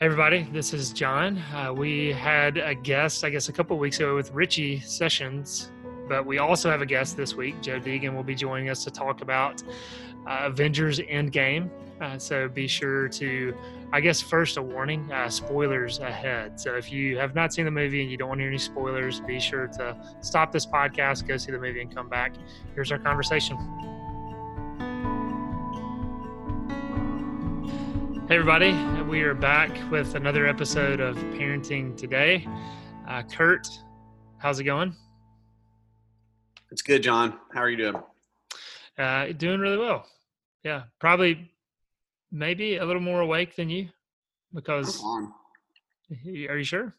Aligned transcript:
Hey, 0.00 0.06
everybody, 0.06 0.44
this 0.52 0.72
is 0.72 0.92
John. 0.92 1.38
Uh, 1.52 1.72
we 1.74 2.12
had 2.12 2.56
a 2.56 2.72
guest, 2.72 3.24
I 3.24 3.30
guess, 3.30 3.48
a 3.48 3.52
couple 3.52 3.76
weeks 3.78 3.96
ago 3.96 4.14
with 4.14 4.30
Richie 4.30 4.78
Sessions, 4.78 5.72
but 6.08 6.24
we 6.24 6.38
also 6.38 6.70
have 6.70 6.80
a 6.80 6.86
guest 6.86 7.16
this 7.16 7.34
week. 7.34 7.60
Joe 7.62 7.80
Deegan 7.80 8.14
will 8.14 8.22
be 8.22 8.36
joining 8.36 8.68
us 8.70 8.84
to 8.84 8.92
talk 8.92 9.22
about 9.22 9.60
uh, 10.24 10.42
Avengers 10.42 11.00
Endgame. 11.00 11.68
Uh, 12.00 12.16
so 12.16 12.46
be 12.46 12.68
sure 12.68 13.08
to, 13.08 13.52
I 13.92 14.00
guess, 14.00 14.20
first 14.20 14.56
a 14.56 14.62
warning 14.62 15.10
uh, 15.10 15.28
spoilers 15.28 15.98
ahead. 15.98 16.60
So 16.60 16.76
if 16.76 16.92
you 16.92 17.18
have 17.18 17.34
not 17.34 17.52
seen 17.52 17.64
the 17.64 17.72
movie 17.72 18.00
and 18.00 18.08
you 18.08 18.16
don't 18.16 18.28
want 18.28 18.38
to 18.38 18.42
hear 18.42 18.50
any 18.50 18.58
spoilers, 18.58 19.18
be 19.18 19.40
sure 19.40 19.66
to 19.66 19.96
stop 20.20 20.52
this 20.52 20.64
podcast, 20.64 21.26
go 21.26 21.36
see 21.36 21.50
the 21.50 21.58
movie, 21.58 21.80
and 21.80 21.92
come 21.92 22.08
back. 22.08 22.34
Here's 22.76 22.92
our 22.92 23.00
conversation. 23.00 23.58
Hey, 28.28 28.34
everybody. 28.34 28.74
We 29.04 29.22
are 29.22 29.32
back 29.32 29.70
with 29.90 30.14
another 30.14 30.46
episode 30.46 31.00
of 31.00 31.16
Parenting 31.16 31.96
Today. 31.96 32.46
Uh, 33.08 33.22
Kurt, 33.22 33.66
how's 34.36 34.60
it 34.60 34.64
going? 34.64 34.94
It's 36.70 36.82
good, 36.82 37.02
John. 37.02 37.38
How 37.54 37.60
are 37.62 37.70
you 37.70 37.78
doing? 37.78 38.02
Uh, 38.98 39.32
doing 39.32 39.60
really 39.60 39.78
well. 39.78 40.06
Yeah, 40.62 40.82
probably 40.98 41.50
maybe 42.30 42.76
a 42.76 42.84
little 42.84 43.00
more 43.00 43.22
awake 43.22 43.56
than 43.56 43.70
you 43.70 43.88
because. 44.52 45.02
Are 45.02 46.58
you 46.58 46.64
sure? 46.64 46.94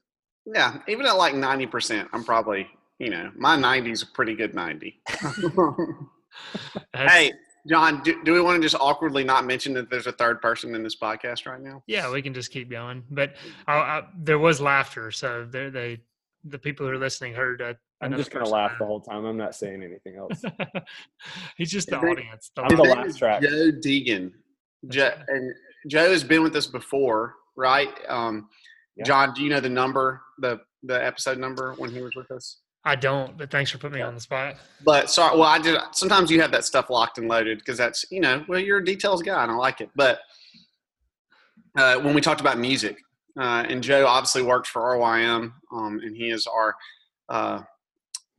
Yeah, 0.48 0.80
even 0.88 1.06
at 1.06 1.16
like 1.16 1.36
90%, 1.36 2.10
I'm 2.12 2.24
probably, 2.24 2.68
you 2.98 3.12
know, 3.12 3.30
my 3.36 3.56
90 3.56 3.92
is 3.92 4.02
a 4.02 4.08
pretty 4.08 4.34
good 4.34 4.56
90. 4.56 5.00
Hey, 6.96 7.34
John, 7.68 8.02
do, 8.04 8.24
do 8.24 8.34
we 8.34 8.42
want 8.42 8.56
to 8.56 8.62
just 8.62 8.82
awkwardly 8.82 9.24
not 9.24 9.46
mention 9.46 9.74
that 9.74 9.90
there's 9.90 10.08
a 10.08 10.12
third 10.12 10.42
person 10.42 10.74
in 10.76 10.84
this 10.84 10.96
podcast 10.96 11.46
right 11.46 11.62
now? 11.62 11.84
Yeah, 11.88 12.12
we 12.12 12.22
can 12.22 12.34
just 12.34 12.52
keep 12.52 12.70
going. 12.70 13.04
But 13.12 13.36
I, 13.68 13.74
I, 13.74 14.04
there 14.18 14.40
was 14.40 14.62
laughter, 14.62 15.12
so 15.12 15.46
they, 15.50 15.70
they 15.70 16.00
the 16.46 16.58
people 16.60 16.86
who 16.86 16.94
are 16.94 16.98
listening 16.98 17.34
heard. 17.34 17.62
Uh, 17.62 17.74
I'm 18.02 18.16
just 18.16 18.32
gonna 18.32 18.46
laugh 18.46 18.72
laugh. 18.72 18.80
the 18.80 18.86
whole 18.86 19.02
time. 19.02 19.26
I'm 19.26 19.38
not 19.38 19.56
saying 19.56 19.84
anything 19.84 20.16
else. 20.18 20.42
He's 21.58 21.72
just 21.72 21.90
the 21.90 22.00
His 22.00 22.12
audience. 22.12 22.52
The 22.56 22.62
I'm 22.64 22.76
the 22.78 22.84
His 22.86 22.96
name 22.96 23.14
track. 23.14 23.42
Joe 23.42 23.72
Deegan. 23.72 24.32
Joe, 24.88 25.12
and 25.28 25.54
Joe 25.88 26.10
has 26.10 26.24
been 26.24 26.42
with 26.44 26.56
us 26.56 26.66
before, 26.68 27.36
right? 27.58 27.90
Um, 28.08 28.48
Yeah. 28.96 29.04
John, 29.04 29.34
do 29.34 29.44
you 29.44 29.50
know 29.50 29.60
the 29.60 29.70
number, 29.70 30.22
the 30.40 30.62
the 30.84 31.04
episode 31.06 31.38
number 31.38 31.74
when 31.74 31.92
he 31.92 32.02
was 32.02 32.16
with 32.16 32.32
us? 32.32 32.60
I 32.90 32.96
don't, 32.96 33.38
but 33.38 33.52
thanks 33.52 33.70
for 33.70 33.78
putting 33.78 33.98
me 33.98 34.02
on 34.02 34.16
the 34.16 34.20
spot. 34.20 34.56
But 34.84 35.12
sorry, 35.12 35.38
well, 35.38 35.48
I 35.48 35.60
did. 35.60 35.80
Sometimes 35.92 36.32
you 36.32 36.42
have 36.42 36.52
that 36.52 36.66
stuff 36.66 36.90
locked 36.90 37.20
and 37.20 37.28
loaded 37.28 37.60
because 37.60 37.78
that's 37.78 38.04
you 38.10 38.20
know, 38.20 38.44
well, 38.48 38.60
you're 38.60 38.80
a 38.80 38.86
details 38.86 39.22
guy 39.22 39.44
and 39.44 39.52
I 39.52 39.56
like 39.56 39.80
it. 39.80 39.92
But 39.96 40.22
uh, 41.78 42.00
when 42.00 42.16
we 42.16 42.22
talked 42.22 42.42
about 42.42 42.58
music, 42.58 42.98
uh, 43.40 43.64
and 43.70 43.84
Joe 43.84 44.08
obviously 44.08 44.42
works 44.42 44.70
for 44.70 44.82
RYM, 44.82 45.54
um, 45.72 46.00
and 46.04 46.16
he 46.16 46.32
is 46.32 46.48
our. 46.48 46.76
Uh, 47.30 47.62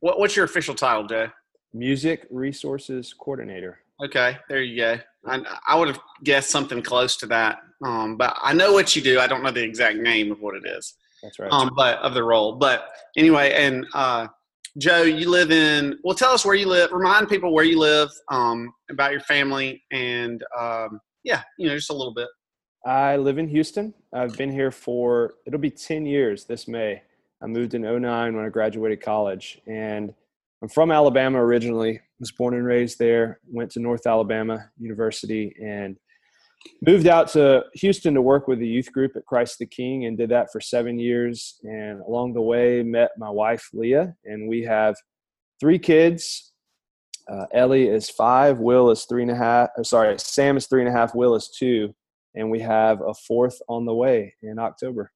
what, 0.01 0.19
what's 0.19 0.35
your 0.35 0.43
official 0.43 0.75
title, 0.75 1.07
Joe? 1.07 1.29
Music 1.73 2.27
resources 2.29 3.13
coordinator. 3.17 3.79
Okay, 4.03 4.37
there 4.49 4.61
you 4.61 4.75
go. 4.75 4.99
I, 5.25 5.41
I 5.65 5.75
would 5.75 5.87
have 5.87 5.99
guessed 6.23 6.49
something 6.49 6.81
close 6.81 7.15
to 7.17 7.25
that, 7.27 7.59
um, 7.85 8.17
but 8.17 8.35
I 8.43 8.51
know 8.51 8.73
what 8.73 8.97
you 8.97 9.01
do. 9.01 9.17
I 9.19 9.27
don't 9.27 9.43
know 9.43 9.51
the 9.51 9.63
exact 9.63 9.97
name 9.97 10.29
of 10.29 10.41
what 10.41 10.55
it 10.55 10.63
is, 10.65 10.95
That's 11.23 11.39
right. 11.39 11.51
um, 11.51 11.71
but 11.77 11.99
of 11.99 12.13
the 12.13 12.23
role. 12.23 12.53
But 12.53 12.89
anyway, 13.15 13.53
and 13.53 13.85
uh, 13.93 14.27
Joe, 14.77 15.03
you 15.03 15.29
live 15.29 15.51
in. 15.51 15.99
Well, 16.03 16.15
tell 16.15 16.31
us 16.31 16.45
where 16.45 16.55
you 16.55 16.67
live. 16.67 16.91
Remind 16.91 17.27
people 17.27 17.53
where 17.53 17.65
you 17.65 17.77
live, 17.77 18.09
um, 18.29 18.73
about 18.89 19.11
your 19.11 19.21
family, 19.21 19.83
and 19.91 20.41
um, 20.57 20.99
yeah, 21.23 21.41
you 21.57 21.67
know, 21.67 21.75
just 21.75 21.89
a 21.89 21.95
little 21.95 22.13
bit. 22.13 22.27
I 22.85 23.17
live 23.17 23.37
in 23.37 23.47
Houston. 23.47 23.93
I've 24.13 24.35
been 24.37 24.51
here 24.51 24.71
for 24.71 25.35
it'll 25.45 25.59
be 25.59 25.69
10 25.69 26.05
years 26.05 26.45
this 26.45 26.67
May. 26.67 27.01
I 27.43 27.47
moved 27.47 27.73
in 27.73 27.81
09 27.83 28.35
when 28.35 28.45
I 28.45 28.49
graduated 28.49 29.01
college 29.01 29.61
and 29.67 30.13
I'm 30.61 30.69
from 30.69 30.91
Alabama 30.91 31.43
originally. 31.43 31.99
Was 32.19 32.31
born 32.31 32.53
and 32.53 32.65
raised 32.65 32.99
there. 32.99 33.39
Went 33.47 33.71
to 33.71 33.79
North 33.79 34.05
Alabama 34.05 34.69
University 34.79 35.55
and 35.63 35.97
moved 36.85 37.07
out 37.07 37.27
to 37.29 37.63
Houston 37.75 38.13
to 38.13 38.21
work 38.21 38.47
with 38.47 38.59
the 38.59 38.67
youth 38.67 38.91
group 38.91 39.15
at 39.15 39.25
Christ 39.25 39.59
the 39.59 39.65
King 39.65 40.05
and 40.05 40.17
did 40.17 40.29
that 40.29 40.51
for 40.51 40.59
7 40.59 40.99
years 40.99 41.59
and 41.63 42.01
along 42.01 42.33
the 42.33 42.41
way 42.41 42.83
met 42.83 43.11
my 43.17 43.29
wife 43.29 43.69
Leah 43.73 44.13
and 44.25 44.47
we 44.47 44.63
have 44.63 44.95
three 45.59 45.79
kids. 45.79 46.53
Uh, 47.31 47.45
Ellie 47.53 47.87
is 47.87 48.09
five, 48.09 48.57
Will 48.57 48.89
is 48.89 49.05
three 49.05 49.21
and 49.21 49.31
a 49.31 49.35
half. 49.35 49.69
Sorry, 49.83 50.17
Sam 50.17 50.57
is 50.57 50.67
three 50.67 50.81
and 50.81 50.89
a 50.89 50.91
half, 50.91 51.15
Will 51.15 51.35
is 51.35 51.49
two 51.49 51.93
and 52.35 52.49
we 52.49 52.59
have 52.59 53.01
a 53.01 53.13
fourth 53.13 53.61
on 53.67 53.85
the 53.85 53.93
way 53.93 54.33
in 54.41 54.59
October. 54.59 55.11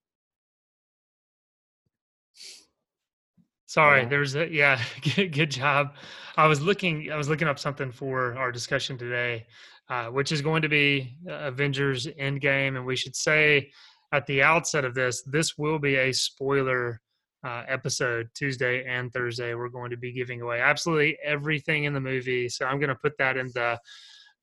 Sorry, 3.66 4.06
there's 4.06 4.35
a 4.35 4.47
yeah, 4.50 4.81
good, 5.16 5.33
good 5.33 5.51
job. 5.51 5.95
I 6.38 6.47
was 6.47 6.62
looking 6.62 7.12
I 7.12 7.17
was 7.17 7.27
looking 7.27 7.47
up 7.47 7.59
something 7.59 7.91
for 7.91 8.38
our 8.38 8.51
discussion 8.51 8.97
today, 8.97 9.47
uh, 9.90 10.07
which 10.07 10.31
is 10.31 10.41
going 10.41 10.62
to 10.62 10.69
be 10.69 11.18
uh, 11.29 11.34
Avengers 11.34 12.07
Endgame, 12.07 12.75
and 12.75 12.85
we 12.85 12.96
should 12.96 13.16
say 13.16 13.72
at 14.12 14.25
the 14.28 14.41
outset 14.41 14.85
of 14.85 14.96
this, 14.96 15.23
this 15.23 15.57
will 15.57 15.79
be 15.79 15.96
a 15.96 16.12
spoiler 16.12 17.01
uh, 17.46 17.63
episode 17.68 18.29
Tuesday 18.34 18.85
and 18.85 19.12
Thursday. 19.13 19.53
We're 19.53 19.69
going 19.69 19.91
to 19.91 19.97
be 19.97 20.12
giving 20.12 20.41
away 20.41 20.62
absolutely 20.62 21.18
everything 21.24 21.84
in 21.84 21.94
the 21.94 22.00
movie, 22.00 22.50
so 22.50 22.66
I'm 22.66 22.79
going 22.79 22.90
to 22.90 22.95
put 22.95 23.18
that 23.19 23.38
in 23.38 23.47
the 23.53 23.79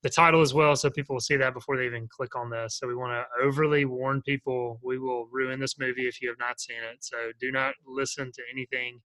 the 0.03 0.09
title 0.09 0.41
as 0.41 0.53
well, 0.53 0.75
so 0.75 0.89
people 0.89 1.15
will 1.15 1.21
see 1.21 1.37
that 1.37 1.53
before 1.53 1.77
they 1.77 1.85
even 1.85 2.07
click 2.09 2.35
on 2.35 2.49
this. 2.49 2.77
So 2.77 2.87
we 2.87 2.95
want 2.95 3.13
to 3.13 3.43
overly 3.43 3.85
warn 3.85 4.21
people: 4.21 4.79
we 4.83 4.99
will 4.99 5.27
ruin 5.31 5.59
this 5.59 5.79
movie 5.79 6.07
if 6.07 6.21
you 6.21 6.27
have 6.27 6.37
not 6.37 6.59
seen 6.59 6.77
it. 6.77 6.97
So 6.99 7.17
do 7.39 7.51
not 7.51 7.73
listen 7.87 8.31
to 8.33 8.41
anything 8.51 8.99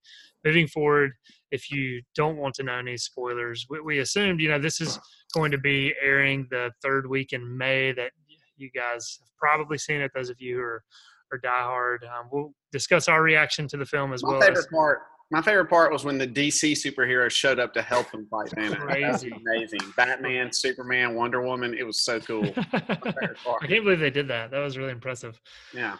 moving 0.44 0.66
forward 0.66 1.12
if 1.52 1.70
you 1.70 2.02
don't 2.16 2.36
want 2.36 2.54
to 2.56 2.64
know 2.64 2.74
any 2.74 2.96
spoilers. 2.96 3.66
We, 3.70 3.80
we 3.80 3.98
assumed, 4.00 4.40
you 4.40 4.48
know, 4.48 4.58
this 4.58 4.80
is 4.80 4.98
going 5.32 5.52
to 5.52 5.58
be 5.58 5.94
airing 6.02 6.48
the 6.50 6.72
third 6.82 7.08
week 7.08 7.32
in 7.32 7.56
May. 7.56 7.92
That 7.92 8.10
you 8.56 8.70
guys 8.74 9.18
have 9.20 9.28
probably 9.38 9.78
seen 9.78 10.00
it. 10.00 10.10
Those 10.14 10.30
of 10.30 10.40
you 10.40 10.56
who 10.56 10.62
are 10.62 10.82
are 11.30 11.38
diehard, 11.38 11.98
um, 12.04 12.28
we'll 12.32 12.54
discuss 12.72 13.06
our 13.06 13.22
reaction 13.22 13.68
to 13.68 13.76
the 13.76 13.86
film 13.86 14.12
as 14.12 14.22
My 14.22 14.30
well. 14.30 14.42
As, 14.42 14.48
favorite 14.48 14.70
part. 14.70 14.98
My 15.30 15.42
favorite 15.42 15.66
part 15.68 15.92
was 15.92 16.04
when 16.04 16.16
the 16.16 16.26
DC 16.26 16.72
superheroes 16.72 17.32
showed 17.32 17.58
up 17.58 17.74
to 17.74 17.82
help 17.82 18.10
him 18.10 18.26
fight 18.30 18.48
Thanos. 18.50 18.70
That 18.70 18.80
was 18.80 19.20
Crazy. 19.22 19.30
amazing. 19.30 19.80
Batman, 19.94 20.50
Superman, 20.52 21.14
Wonder 21.14 21.42
Woman. 21.42 21.74
It 21.74 21.86
was 21.86 22.00
so 22.00 22.18
cool. 22.20 22.44
My 22.44 22.80
favorite 22.80 23.36
part. 23.44 23.62
I 23.62 23.66
can't 23.66 23.84
believe 23.84 24.00
they 24.00 24.08
did 24.10 24.28
that. 24.28 24.50
That 24.50 24.60
was 24.60 24.78
really 24.78 24.92
impressive. 24.92 25.38
Yeah. 25.74 25.96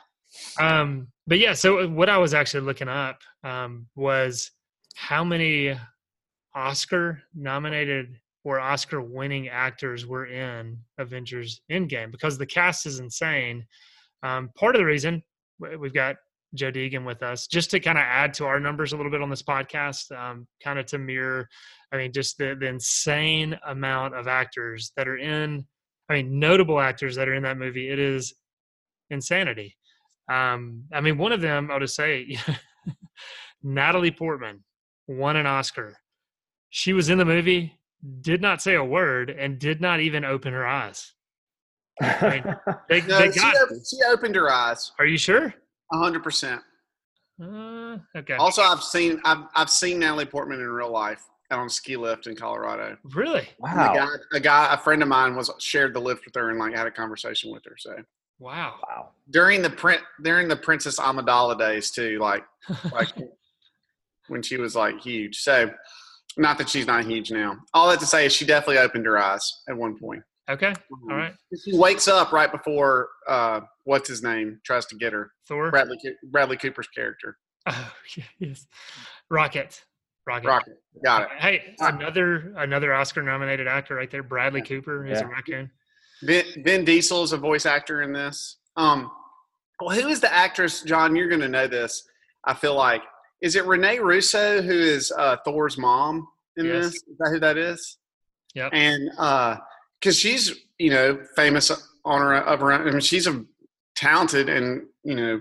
Um, 0.59 1.09
but 1.27 1.39
yeah, 1.39 1.53
so 1.53 1.89
what 1.89 2.09
I 2.09 2.17
was 2.17 2.33
actually 2.33 2.61
looking 2.61 2.89
up 2.89 3.21
um, 3.45 3.87
was 3.97 4.51
how 4.95 5.25
many 5.25 5.79
Oscar 6.55 7.23
nominated 7.35 8.19
or 8.45 8.61
Oscar 8.61 9.03
winning 9.03 9.49
actors 9.49 10.07
were 10.07 10.27
in 10.27 10.79
Avengers 10.97 11.61
Endgame 11.71 12.11
because 12.11 12.39
the 12.39 12.47
cast 12.47 12.87
is 12.87 12.99
insane. 12.99 13.67
Um, 14.23 14.51
part 14.57 14.75
of 14.75 14.81
the 14.81 14.87
reason 14.87 15.23
we've 15.79 15.93
got 15.95 16.17
Joe 16.55 16.73
Deegan 16.73 17.05
with 17.05 17.23
us, 17.23 17.47
just 17.47 17.71
to 17.73 17.81
kind 17.81 17.99
of 17.99 18.05
add 18.05 18.33
to 18.35 18.47
our 18.47 18.59
numbers 18.61 18.93
a 18.93 18.97
little 18.97 19.13
bit 19.13 19.23
on 19.23 19.31
this 19.31 19.43
podcast, 19.43 20.11
um, 20.17 20.47
kind 20.65 20.79
of 20.79 20.87
to 20.87 20.99
mirror, 20.99 21.49
I 21.93 21.97
mean, 21.99 22.13
just 22.13 22.39
the, 22.39 22.57
the 22.59 22.67
insane 22.67 23.59
amount 23.67 24.15
of 24.15 24.27
actors 24.29 24.93
that 24.97 25.07
are 25.09 25.19
in, 25.19 25.67
I 26.09 26.15
mean, 26.15 26.39
notable 26.39 26.81
actors 26.81 27.17
that 27.17 27.29
are 27.29 27.35
in 27.35 27.43
that 27.43 27.59
movie. 27.59 27.91
It 27.91 27.99
is 27.99 28.35
insanity. 29.11 29.77
Um, 30.31 30.85
I 30.93 31.01
mean, 31.01 31.19
one 31.19 31.33
of 31.33 31.41
them, 31.41 31.71
I'll 31.71 31.81
just 31.81 31.97
say, 31.97 32.37
Natalie 33.63 34.11
Portman 34.11 34.65
won 35.07 35.37
an 35.37 35.47
Oscar. 35.47 35.97
She 36.71 36.93
was 36.93 37.09
in 37.09 37.19
the 37.19 37.25
movie, 37.25 37.79
did 38.21 38.41
not 38.43 38.63
say 38.63 38.75
a 38.75 38.85
word, 38.85 39.31
and 39.31 39.59
did 39.59 39.81
not 39.81 40.01
even 40.01 40.25
open 40.25 40.53
her 40.53 40.67
eyes. 40.67 41.13
mean, 42.01 42.45
They, 42.89 43.01
No, 43.03 43.19
they 43.19 43.31
got. 43.31 43.55
op- 43.57 43.69
she 43.91 43.97
opened 44.11 44.35
her 44.35 44.51
eyes. 44.51 44.93
Are 44.99 45.07
you 45.07 45.19
sure? 45.19 45.55
Hundred 45.93 46.23
percent. 46.23 46.61
Uh, 47.43 47.99
okay. 48.17 48.35
Also, 48.35 48.63
I've 48.63 48.83
seen 48.83 49.21
I've 49.25 49.45
I've 49.55 49.71
seen 49.71 49.99
Natalie 50.01 50.25
Portman 50.27 50.61
in 50.61 50.69
real 50.69 50.91
life 50.93 51.25
out 51.51 51.61
on 51.61 51.67
a 51.67 51.71
ski 51.71 51.97
lift 51.97 52.27
in 52.27 52.37
Colorado. 52.37 52.97
Really? 53.15 53.49
And 53.65 53.81
A 53.81 53.85
wow. 53.85 53.95
guy, 53.95 54.09
a 54.35 54.41
guy, 54.41 54.75
a 54.75 54.77
friend 54.77 55.03
of 55.03 55.09
mine 55.09 55.35
was 55.35 55.51
shared 55.61 55.95
the 55.95 56.01
lift 56.01 56.25
with 56.27 56.35
her 56.35 56.51
and 56.51 56.59
like 56.59 56.75
had 56.75 56.87
a 56.87 56.91
conversation 56.91 57.51
with 57.53 57.65
her. 57.65 57.77
So 57.79 57.95
Wow. 58.41 58.75
Wow. 58.89 59.11
during 59.31 59.63
the 59.63 59.71
print 59.71 60.03
during 60.23 60.47
the 60.49 60.57
Princess 60.57 60.99
Amidala 60.99 61.59
days 61.59 61.91
too, 61.91 62.19
like 62.21 62.45
like 62.93 63.09
when 64.29 64.43
she 64.43 64.57
was 64.59 64.77
like 64.77 65.01
huge. 65.01 65.39
So 65.39 65.71
not 66.37 66.59
that 66.59 66.69
she's 66.69 66.87
not 66.87 67.05
huge 67.05 67.31
now. 67.31 67.57
All 67.73 67.89
that 67.89 67.99
to 68.01 68.07
say 68.07 68.27
is 68.27 68.33
she 68.33 68.45
definitely 68.45 68.79
opened 68.79 69.07
her 69.07 69.19
eyes 69.19 69.63
at 69.69 69.77
one 69.77 69.99
point. 69.99 70.23
Okay. 70.49 70.73
All 71.11 71.17
right. 71.17 71.35
She 71.65 71.77
wakes 71.77 72.09
up 72.09 72.33
right 72.33 72.51
before 72.51 73.09
uh, 73.29 73.61
what's 73.85 74.09
his 74.09 74.23
name 74.23 74.61
tries 74.65 74.87
to 74.87 74.97
get 74.97 75.13
her. 75.13 75.33
Thor. 75.47 75.71
Bradley 75.71 75.99
Bradley 76.31 76.57
Cooper's 76.57 76.89
character. 76.89 77.37
Oh, 77.71 77.93
yes. 78.39 78.67
Rocket. 79.31 79.85
Rocket. 80.27 80.47
Rocket. 80.49 80.79
Got 81.05 81.23
it. 81.23 81.29
Hey, 81.39 81.75
Uh, 81.83 81.89
another 81.95 82.55
another 82.57 82.95
Oscar 82.95 83.23
nominated 83.23 83.69
actor 83.69 83.95
right 83.95 84.11
there, 84.11 84.23
Bradley 84.23 84.61
Yeah. 84.61 84.67
Cooper 84.67 85.07
is 85.07 85.19
a 85.19 85.23
Yeah. 85.25 85.29
raccoon. 85.29 85.71
Vin, 86.23 86.45
Vin 86.65 86.85
Diesel 86.87 87.23
is 87.25 87.33
a 87.33 87.37
voice 87.37 87.67
actor 87.67 88.01
in 88.01 88.13
this. 88.15 88.57
Um, 88.77 89.11
Well, 89.83 89.95
who 90.01 90.09
is 90.09 90.21
the 90.21 90.33
actress, 90.33 90.81
John? 90.83 91.15
You're 91.15 91.29
going 91.29 91.43
to 91.43 91.49
know 91.49 91.67
this. 91.67 92.09
I 92.45 92.55
feel 92.55 92.75
like 92.75 93.03
is 93.43 93.55
it 93.55 93.67
Rene 93.67 93.99
Russo 93.99 94.63
who 94.63 94.73
is 94.73 95.13
uh, 95.13 95.37
Thor's 95.45 95.77
mom 95.77 96.27
in 96.57 96.65
Yes. 96.67 96.85
this? 96.85 96.95
Is 96.95 97.19
that 97.19 97.31
who 97.33 97.39
that 97.41 97.59
is? 97.59 97.99
Yep. 98.55 98.71
And 98.73 99.11
because 100.01 100.19
she's 100.19 100.55
you 100.79 100.91
know 100.91 101.19
famous 101.37 101.71
on 102.05 102.21
her 102.21 102.37
of 102.37 102.61
her 102.61 102.73
own. 102.73 102.87
I 102.87 102.91
mean, 102.91 103.01
she's 103.01 103.27
a 103.27 103.45
talented 103.97 104.49
and 104.49 104.83
you 105.05 105.15
know 105.15 105.41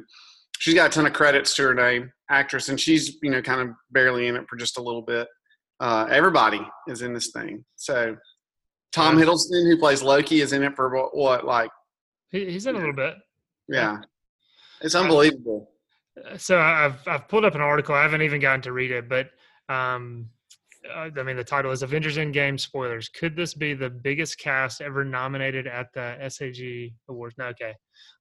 she's 0.60 0.74
got 0.74 0.88
a 0.88 0.90
ton 0.94 1.06
of 1.06 1.14
credits 1.14 1.56
to 1.56 1.64
her 1.64 1.74
name, 1.74 2.12
actress, 2.30 2.70
and 2.70 2.80
she's 2.80 3.18
you 3.22 3.32
know 3.32 3.42
kind 3.42 3.62
of 3.62 3.76
barely 3.92 4.28
in 4.28 4.36
it 4.36 4.46
for 4.50 4.56
just 4.56 4.78
a 4.78 4.82
little 4.82 5.02
bit. 5.02 5.28
Uh, 5.80 6.08
everybody 6.10 6.60
is 6.88 7.02
in 7.02 7.14
this 7.14 7.32
thing. 7.32 7.64
So 7.76 8.16
Tom. 8.92 9.18
Hiddleston, 9.18 9.70
who 9.70 9.78
plays 9.78 10.02
Loki, 10.02 10.42
is 10.42 10.54
in 10.54 10.64
it 10.64 10.76
for 10.76 10.90
what, 10.96 11.16
what 11.16 11.46
like 11.46 11.70
He, 12.32 12.50
he's 12.50 12.66
in 12.66 12.76
a 12.76 12.80
little 12.80 12.96
bit. 12.96 13.16
yeah, 13.68 13.98
it's 14.82 14.96
unbelievable. 14.96 15.72
So 16.38 16.60
I've 16.60 17.08
I've 17.08 17.28
pulled 17.28 17.46
up 17.46 17.54
an 17.54 17.62
article. 17.62 17.94
I 17.94 18.02
haven't 18.02 18.24
even 18.24 18.42
gotten 18.42 18.62
to 18.64 18.72
read 18.72 18.92
it, 18.92 19.08
but 19.08 19.30
um, 19.70 20.30
uh, 20.96 21.10
I 21.18 21.24
mean 21.24 21.36
the 21.38 21.44
title 21.44 21.72
is 21.72 21.84
Avengers 21.84 22.18
Endgame 22.18 22.60
spoilers. 22.60 23.10
Could 23.10 23.36
this 23.36 23.54
be 23.54 23.74
the 23.74 23.90
biggest 23.90 24.40
cast 24.40 24.82
ever 24.82 25.04
nominated 25.04 25.68
at 25.68 25.88
the 25.94 26.18
SAG 26.30 26.94
Awards? 27.10 27.36
No, 27.38 27.46
okay. 27.48 27.74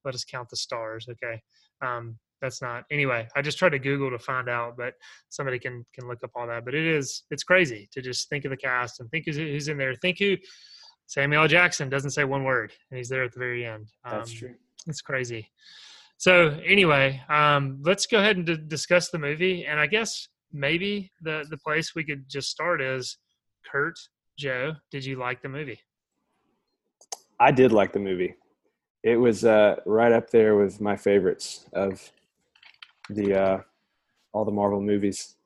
Let 0.04 0.14
us 0.14 0.24
count 0.24 0.48
the 0.48 0.56
stars. 0.56 1.06
Okay, 1.10 1.40
um, 1.82 2.18
that's 2.40 2.60
not. 2.62 2.84
Anyway, 2.90 3.26
I 3.34 3.42
just 3.42 3.58
tried 3.58 3.70
to 3.70 3.78
Google 3.78 4.10
to 4.10 4.18
find 4.18 4.48
out, 4.48 4.76
but 4.76 4.94
somebody 5.28 5.58
can 5.58 5.84
can 5.94 6.08
look 6.08 6.22
up 6.24 6.30
all 6.34 6.46
that. 6.46 6.64
But 6.64 6.74
it 6.74 6.86
is 6.86 7.24
it's 7.30 7.42
crazy 7.44 7.88
to 7.92 8.02
just 8.02 8.28
think 8.28 8.44
of 8.44 8.50
the 8.50 8.56
cast 8.56 9.00
and 9.00 9.10
think 9.10 9.24
who's, 9.26 9.36
who's 9.36 9.68
in 9.68 9.78
there. 9.78 9.94
Think 9.94 10.18
who 10.18 10.36
Samuel 11.06 11.42
L. 11.42 11.48
Jackson 11.48 11.88
doesn't 11.88 12.10
say 12.10 12.24
one 12.24 12.44
word, 12.44 12.72
and 12.90 12.98
he's 12.98 13.08
there 13.08 13.24
at 13.24 13.32
the 13.32 13.38
very 13.38 13.64
end. 13.64 13.88
That's 14.04 14.30
Um, 14.30 14.36
true. 14.36 14.54
it's 14.86 15.00
crazy. 15.00 15.50
So 16.18 16.58
anyway, 16.64 17.22
um, 17.28 17.80
let's 17.84 18.06
go 18.06 18.18
ahead 18.18 18.36
and 18.38 18.46
d- 18.46 18.56
discuss 18.68 19.10
the 19.10 19.18
movie. 19.18 19.66
And 19.66 19.78
I 19.78 19.86
guess 19.86 20.28
maybe 20.52 21.10
the 21.22 21.46
the 21.50 21.58
place 21.58 21.94
we 21.94 22.04
could 22.04 22.28
just 22.28 22.50
start 22.50 22.80
is 22.80 23.18
Kurt, 23.70 23.98
Joe. 24.38 24.74
Did 24.90 25.04
you 25.04 25.16
like 25.16 25.42
the 25.42 25.48
movie? 25.48 25.80
I 27.38 27.50
did 27.50 27.72
like 27.72 27.92
the 27.92 27.98
movie. 27.98 28.34
It 29.02 29.16
was 29.16 29.44
uh, 29.44 29.76
right 29.84 30.12
up 30.12 30.30
there 30.30 30.56
with 30.56 30.80
my 30.80 30.96
favorites 30.96 31.66
of 31.72 32.10
the 33.10 33.40
uh, 33.40 33.60
all 34.32 34.44
the 34.44 34.52
Marvel 34.52 34.80
movies. 34.80 35.36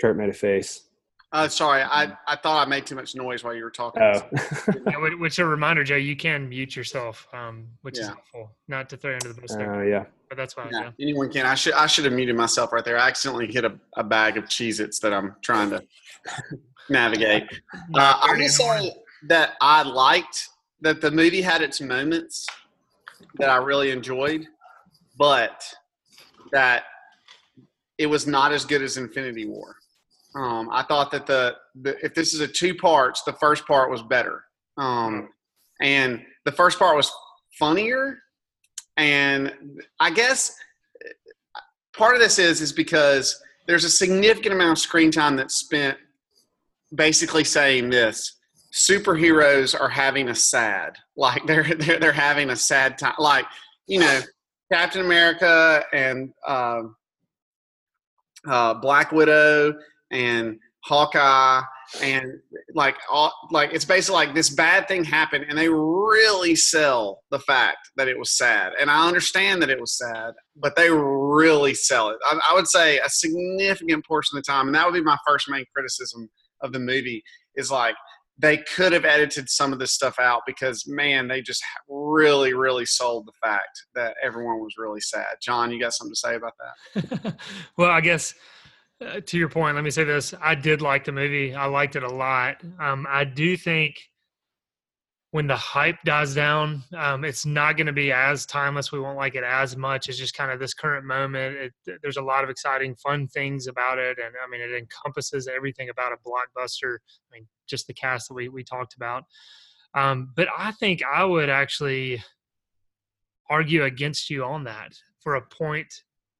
Kurt 0.00 0.16
made 0.16 0.30
a 0.30 0.34
face. 0.34 0.88
Uh, 1.32 1.48
sorry, 1.48 1.82
I, 1.82 2.14
I 2.28 2.36
thought 2.36 2.66
I 2.66 2.68
made 2.68 2.84
too 2.84 2.94
much 2.94 3.14
noise 3.14 3.42
while 3.42 3.54
you 3.54 3.64
were 3.64 3.70
talking. 3.70 4.02
Oh, 4.02 4.20
Yeah, 4.86 5.14
which 5.18 5.38
a 5.38 5.46
reminder, 5.46 5.82
Joe, 5.82 5.96
you 5.96 6.14
can 6.14 6.46
mute 6.48 6.76
yourself, 6.76 7.26
um, 7.32 7.68
which 7.80 7.98
is 7.98 8.06
helpful. 8.06 8.50
Not 8.68 8.90
to 8.90 8.98
throw 8.98 9.12
you 9.12 9.16
under 9.16 9.32
the 9.32 9.40
bus, 9.40 9.54
there, 9.56 9.74
uh, 9.74 9.82
yeah. 9.82 10.04
but 10.28 10.36
that's 10.36 10.52
fine. 10.52 10.68
Yeah, 10.70 10.80
Yeah. 10.82 10.90
anyone 11.00 11.30
can. 11.32 11.46
I 11.46 11.54
should 11.54 11.72
I 11.72 11.86
should 11.86 12.04
have 12.04 12.12
muted 12.12 12.36
myself 12.36 12.70
right 12.70 12.84
there. 12.84 12.98
I 12.98 13.08
accidentally 13.08 13.50
hit 13.50 13.64
a, 13.64 13.72
a 13.96 14.04
bag 14.04 14.36
of 14.36 14.44
Cheez-Its 14.44 14.98
that 15.00 15.14
I'm 15.14 15.34
trying 15.40 15.70
to 15.70 15.82
navigate. 16.90 17.44
Uh, 17.94 18.14
I 18.20 18.36
will 18.36 18.48
say 18.48 18.94
that 19.28 19.54
I 19.60 19.82
liked 19.82 20.48
that 20.82 21.00
the 21.00 21.10
movie 21.10 21.40
had 21.42 21.62
its 21.62 21.80
moments 21.80 22.46
that 23.38 23.48
I 23.48 23.56
really 23.56 23.90
enjoyed, 23.90 24.46
but 25.18 25.62
that 26.52 26.84
it 27.98 28.06
was 28.06 28.26
not 28.26 28.52
as 28.52 28.64
good 28.64 28.82
as 28.82 28.96
Infinity 28.98 29.46
War. 29.46 29.76
Um, 30.34 30.70
I 30.70 30.82
thought 30.82 31.10
that 31.10 31.26
the, 31.26 31.56
the 31.74 31.96
if 32.04 32.14
this 32.14 32.32
is 32.32 32.40
a 32.40 32.48
two 32.48 32.74
parts, 32.74 33.22
the 33.22 33.34
first 33.34 33.66
part 33.66 33.90
was 33.90 34.02
better, 34.02 34.44
um, 34.78 35.28
and 35.80 36.22
the 36.44 36.52
first 36.52 36.78
part 36.78 36.96
was 36.96 37.12
funnier, 37.58 38.18
and 38.96 39.52
I 40.00 40.10
guess 40.10 40.54
part 41.94 42.14
of 42.14 42.20
this 42.20 42.38
is 42.38 42.60
is 42.60 42.72
because 42.72 43.40
there's 43.66 43.84
a 43.84 43.90
significant 43.90 44.54
amount 44.54 44.72
of 44.72 44.78
screen 44.78 45.10
time 45.10 45.36
that's 45.36 45.54
spent 45.54 45.98
basically 46.94 47.44
saying 47.44 47.90
this 47.90 48.38
superheroes 48.72 49.78
are 49.78 49.88
having 49.88 50.28
a 50.28 50.34
sad 50.34 50.96
like 51.16 51.42
they're 51.46 51.74
they're, 51.78 51.98
they're 51.98 52.12
having 52.12 52.50
a 52.50 52.56
sad 52.56 52.98
time 52.98 53.14
like 53.18 53.44
you 53.86 53.98
know 54.00 54.20
captain 54.72 55.04
america 55.04 55.84
and 55.92 56.32
um 56.46 56.96
uh, 58.48 58.74
black 58.74 59.12
widow 59.12 59.72
and 60.12 60.58
hawkeye 60.84 61.62
and 62.02 62.32
like 62.74 62.96
all 63.10 63.32
like 63.50 63.72
it's 63.72 63.84
basically 63.84 64.14
like 64.14 64.34
this 64.34 64.50
bad 64.50 64.88
thing 64.88 65.04
happened 65.04 65.44
and 65.48 65.56
they 65.56 65.68
really 65.68 66.56
sell 66.56 67.22
the 67.30 67.38
fact 67.38 67.78
that 67.96 68.08
it 68.08 68.18
was 68.18 68.36
sad. 68.36 68.72
And 68.80 68.90
i 68.90 69.06
understand 69.06 69.62
that 69.62 69.70
it 69.70 69.80
was 69.80 69.96
sad 69.96 70.32
but 70.56 70.74
they 70.76 70.90
really 70.90 71.74
sell 71.74 72.10
it. 72.10 72.16
I, 72.24 72.38
I 72.50 72.54
would 72.54 72.68
say 72.68 72.98
a 72.98 73.08
significant 73.08 74.04
portion 74.06 74.36
of 74.36 74.44
the 74.44 74.50
time 74.50 74.66
and 74.66 74.74
that 74.74 74.84
would 74.86 74.94
be 74.94 75.02
my 75.02 75.18
first 75.26 75.48
main 75.48 75.64
criticism 75.74 76.28
of 76.62 76.72
the 76.72 76.80
movie 76.80 77.22
is 77.54 77.70
like 77.70 77.94
they 78.38 78.56
could 78.56 78.92
have 78.92 79.04
edited 79.04 79.48
some 79.48 79.72
of 79.72 79.78
this 79.78 79.92
stuff 79.92 80.18
out 80.18 80.42
because 80.46 80.84
man 80.88 81.28
they 81.28 81.42
just 81.42 81.62
really 81.88 82.54
really 82.54 82.86
sold 82.86 83.26
the 83.26 83.46
fact 83.46 83.82
that 83.94 84.16
everyone 84.22 84.58
was 84.58 84.74
really 84.78 85.00
sad. 85.00 85.36
John 85.40 85.70
you 85.70 85.78
got 85.78 85.92
something 85.92 86.12
to 86.12 86.18
say 86.18 86.34
about 86.34 86.54
that? 86.58 87.36
Well, 87.76 87.90
I 87.90 88.00
guess 88.00 88.34
uh, 89.02 89.20
to 89.20 89.38
your 89.38 89.48
point, 89.48 89.74
let 89.74 89.84
me 89.84 89.90
say 89.90 90.04
this: 90.04 90.34
I 90.40 90.54
did 90.54 90.82
like 90.82 91.04
the 91.04 91.12
movie. 91.12 91.54
I 91.54 91.66
liked 91.66 91.96
it 91.96 92.02
a 92.02 92.08
lot. 92.08 92.56
Um, 92.78 93.06
I 93.08 93.24
do 93.24 93.56
think 93.56 93.96
when 95.32 95.46
the 95.46 95.56
hype 95.56 95.96
dies 96.04 96.34
down, 96.34 96.82
um, 96.94 97.24
it's 97.24 97.46
not 97.46 97.78
going 97.78 97.86
to 97.86 97.92
be 97.92 98.12
as 98.12 98.44
timeless. 98.44 98.92
We 98.92 99.00
won't 99.00 99.16
like 99.16 99.34
it 99.34 99.44
as 99.44 99.76
much. 99.76 100.08
It's 100.08 100.18
just 100.18 100.36
kind 100.36 100.50
of 100.50 100.60
this 100.60 100.74
current 100.74 101.06
moment. 101.06 101.56
It, 101.56 101.98
there's 102.02 102.18
a 102.18 102.22
lot 102.22 102.44
of 102.44 102.50
exciting, 102.50 102.94
fun 102.96 103.26
things 103.28 103.66
about 103.66 103.98
it, 103.98 104.18
and 104.18 104.34
I 104.44 104.50
mean, 104.50 104.60
it 104.60 104.76
encompasses 104.76 105.48
everything 105.48 105.88
about 105.88 106.12
a 106.12 106.16
blockbuster. 106.16 106.96
I 106.96 107.34
mean, 107.34 107.46
just 107.66 107.86
the 107.86 107.94
cast 107.94 108.28
that 108.28 108.34
we 108.34 108.48
we 108.48 108.62
talked 108.62 108.94
about. 108.94 109.24
Um, 109.94 110.32
but 110.36 110.48
I 110.56 110.72
think 110.72 111.02
I 111.02 111.24
would 111.24 111.50
actually 111.50 112.22
argue 113.48 113.84
against 113.84 114.30
you 114.30 114.44
on 114.44 114.64
that 114.64 114.94
for 115.20 115.34
a 115.34 115.42
point. 115.42 115.92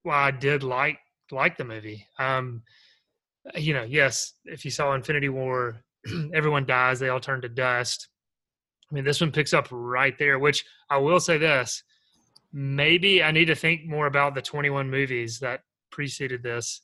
While 0.03 0.25
I 0.25 0.33
did 0.33 0.63
like 0.65 0.99
like 1.33 1.57
the 1.57 1.65
movie, 1.65 2.07
um, 2.19 2.63
you 3.57 3.75
know, 3.75 3.83
yes, 3.83 4.35
if 4.45 4.65
you 4.65 4.71
saw 4.71 4.95
Infinity 4.95 5.29
War, 5.29 5.83
everyone 6.35 6.67
dies, 6.67 7.01
they 7.01 7.09
all 7.09 7.21
turn 7.21 7.41
to 7.43 7.49
dust. 7.49 8.09
I 8.91 8.95
mean, 8.95 9.05
this 9.05 9.21
one 9.21 9.33
picks 9.33 9.55
up 9.55 9.69
right 9.71 10.17
there, 10.19 10.39
which 10.39 10.65
I 10.91 10.99
will 10.99 11.21
say 11.21 11.39
this 11.39 11.83
maybe 12.53 13.23
I 13.23 13.31
need 13.31 13.47
to 13.47 13.55
think 13.55 13.87
more 13.87 14.07
about 14.07 14.35
the 14.35 14.43
21 14.43 14.91
movies 14.91 15.39
that 15.41 15.61
preceded 15.91 16.43
this. 16.43 16.83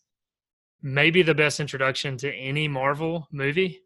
Maybe 0.82 1.22
the 1.22 1.34
best 1.34 1.60
introduction 1.60 2.16
to 2.18 2.32
any 2.32 2.68
Marvel 2.68 3.28
movie. 3.32 3.80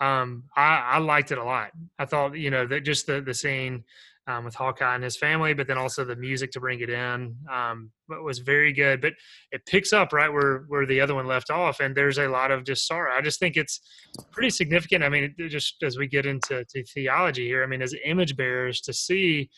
Um, 0.00 0.44
I, 0.56 0.76
I 0.76 0.98
liked 0.98 1.32
it 1.32 1.38
a 1.38 1.44
lot. 1.44 1.70
I 1.98 2.04
thought, 2.04 2.36
you 2.36 2.50
know, 2.50 2.66
that 2.66 2.84
just 2.84 3.06
the, 3.06 3.20
the 3.20 3.34
scene 3.34 3.84
um, 4.26 4.44
with 4.44 4.54
Hawkeye 4.54 4.94
and 4.94 5.02
his 5.02 5.16
family, 5.16 5.52
but 5.52 5.66
then 5.66 5.78
also 5.78 6.04
the 6.04 6.16
music 6.16 6.52
to 6.52 6.60
bring 6.60 6.80
it 6.80 6.90
in 6.90 7.34
um, 7.50 7.90
was 8.08 8.38
very 8.38 8.72
good. 8.72 9.00
But 9.00 9.14
it 9.50 9.66
picks 9.66 9.92
up 9.92 10.12
right 10.12 10.32
where 10.32 10.64
where 10.68 10.86
the 10.86 11.00
other 11.00 11.14
one 11.14 11.26
left 11.26 11.50
off, 11.50 11.80
and 11.80 11.94
there's 11.94 12.18
a 12.18 12.28
lot 12.28 12.50
of 12.50 12.64
just 12.64 12.86
sorrow. 12.86 13.12
I 13.12 13.20
just 13.20 13.40
think 13.40 13.56
it's 13.56 13.80
pretty 14.30 14.50
significant. 14.50 15.02
I 15.02 15.08
mean, 15.08 15.34
just 15.48 15.82
as 15.82 15.98
we 15.98 16.06
get 16.06 16.26
into 16.26 16.64
to 16.64 16.84
theology 16.84 17.46
here, 17.46 17.64
I 17.64 17.66
mean, 17.66 17.82
as 17.82 17.94
image 18.04 18.36
bearers 18.36 18.80
to 18.82 18.92
see, 18.92 19.50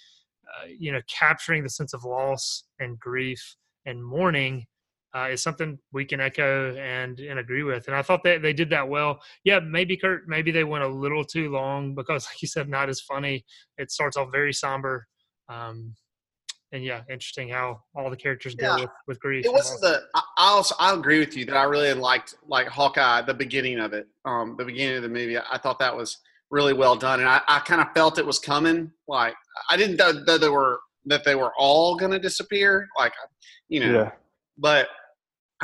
uh, 0.48 0.66
you 0.78 0.92
know, 0.92 1.00
capturing 1.08 1.62
the 1.62 1.70
sense 1.70 1.92
of 1.92 2.04
loss 2.04 2.64
and 2.78 2.98
grief 2.98 3.56
and 3.86 4.04
mourning. 4.04 4.66
Uh, 5.14 5.28
is 5.30 5.40
something 5.40 5.78
we 5.92 6.04
can 6.04 6.20
echo 6.20 6.74
and 6.74 7.20
and 7.20 7.38
agree 7.38 7.62
with, 7.62 7.86
and 7.86 7.94
I 7.94 8.02
thought 8.02 8.24
that 8.24 8.42
they 8.42 8.52
did 8.52 8.68
that 8.70 8.88
well. 8.88 9.20
Yeah, 9.44 9.60
maybe 9.60 9.96
Kurt, 9.96 10.26
maybe 10.26 10.50
they 10.50 10.64
went 10.64 10.82
a 10.82 10.88
little 10.88 11.24
too 11.24 11.50
long 11.50 11.94
because, 11.94 12.26
like 12.30 12.42
you 12.42 12.48
said, 12.48 12.68
not 12.68 12.88
as 12.88 13.00
funny. 13.00 13.44
It 13.78 13.92
starts 13.92 14.16
off 14.16 14.32
very 14.32 14.52
somber, 14.52 15.06
um, 15.48 15.94
and 16.72 16.82
yeah, 16.82 17.02
interesting 17.08 17.48
how 17.48 17.78
all 17.94 18.10
the 18.10 18.16
characters 18.16 18.56
deal 18.56 18.76
Yeah. 18.76 18.80
with, 18.82 18.90
with 19.06 19.20
grief. 19.20 19.46
it 19.46 19.52
wasn't 19.52 19.80
the 19.82 20.02
I, 20.16 20.20
I 20.38 20.48
also 20.48 20.74
i 20.80 20.92
agree 20.92 21.20
with 21.20 21.36
you 21.36 21.44
that 21.44 21.56
i 21.56 21.62
really 21.62 21.92
liked 21.94 22.34
like 22.48 22.66
hawkeye 22.66 23.22
the 23.22 23.34
beginning 23.34 23.78
of 23.78 23.92
it 23.92 24.08
um 24.24 24.56
the 24.58 24.64
beginning 24.64 24.96
of 24.96 25.02
the 25.04 25.08
movie 25.08 25.38
i, 25.38 25.42
I 25.52 25.58
thought 25.58 25.78
that 25.78 25.96
was 25.96 26.18
really 26.50 26.72
well 26.72 26.96
done 26.96 27.20
and 27.20 27.28
i, 27.28 27.40
I 27.46 27.60
kind 27.60 27.80
of 27.80 27.88
felt 27.94 28.18
it 28.18 28.26
was 28.26 28.40
coming 28.40 28.90
like 29.06 29.34
i 29.70 29.76
didn't 29.76 29.96
know 29.96 30.12
that 30.24 30.40
they 30.40 30.48
were 30.48 30.80
that 31.06 31.22
they 31.24 31.36
were 31.36 31.52
all 31.56 31.94
gonna 31.96 32.18
disappear 32.18 32.88
like 32.98 33.12
you 33.68 33.78
know 33.78 33.92
Yeah. 33.92 34.10
but 34.58 34.88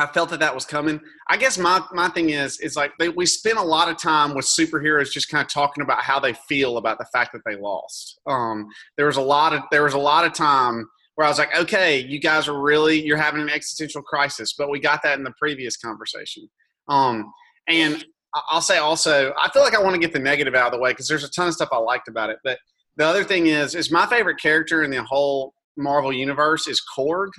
I 0.01 0.07
felt 0.07 0.31
that 0.31 0.41
that 0.41 0.55
was 0.55 0.65
coming. 0.65 1.01
I 1.29 1.37
guess 1.37 1.59
my 1.59 1.83
my 1.93 2.09
thing 2.09 2.31
is 2.31 2.59
is 2.61 2.77
like 2.77 2.93
they, 2.99 3.09
we 3.11 3.27
spend 3.27 3.59
a 3.59 3.63
lot 3.63 3.89
of 3.89 3.99
time 3.99 4.35
with 4.35 4.47
superheroes 4.47 5.11
just 5.11 5.29
kind 5.29 5.45
of 5.45 5.53
talking 5.53 5.83
about 5.83 6.03
how 6.03 6.19
they 6.19 6.33
feel 6.49 6.79
about 6.79 6.99
the 6.99 7.07
fact 7.13 7.33
that 7.33 7.43
they 7.45 7.57
lost. 7.57 8.19
Um, 8.27 8.69
there 8.97 9.07
was 9.07 9.17
a 9.17 9.23
lot 9.23 9.53
of 9.53 9.63
there 9.71 9.85
was 9.85 9.95
a 9.95 9.99
lot 9.99 10.25
of 10.25 10.33
time 10.33 10.89
where 11.15 11.27
I 11.27 11.31
was 11.31 11.39
like, 11.39 11.57
okay, 11.57 11.99
you 12.01 12.19
guys 12.19 12.49
are 12.49 12.59
really 12.59 13.05
you're 13.05 13.17
having 13.19 13.43
an 13.43 13.51
existential 13.51 14.03
crisis, 14.03 14.55
but 14.57 14.71
we 14.71 14.81
got 14.81 15.03
that 15.03 15.19
in 15.19 15.25
the 15.25 15.35
previous 15.39 15.77
conversation. 15.77 16.49
Um, 16.89 17.31
and 17.69 18.05
I'll 18.49 18.63
say 18.63 18.79
also, 18.79 19.35
I 19.41 19.51
feel 19.51 19.63
like 19.63 19.75
I 19.75 19.83
want 19.83 19.95
to 19.95 20.01
get 20.01 20.13
the 20.13 20.19
negative 20.19 20.55
out 20.55 20.67
of 20.69 20.73
the 20.73 20.79
way 20.79 20.93
because 20.93 21.09
there's 21.09 21.25
a 21.25 21.31
ton 21.31 21.49
of 21.49 21.55
stuff 21.55 21.69
I 21.73 21.79
liked 21.79 22.09
about 22.09 22.31
it, 22.31 22.39
but 22.43 22.59
the 22.97 23.05
other 23.05 23.25
thing 23.25 23.47
is 23.49 23.75
is 23.75 23.91
my 23.91 24.07
favorite 24.07 24.41
character 24.41 24.83
in 24.83 24.91
the 24.91 25.03
whole 25.05 25.53
Marvel 25.77 26.13
Universe 26.13 26.69
is 26.69 26.83
Korg, 26.97 27.31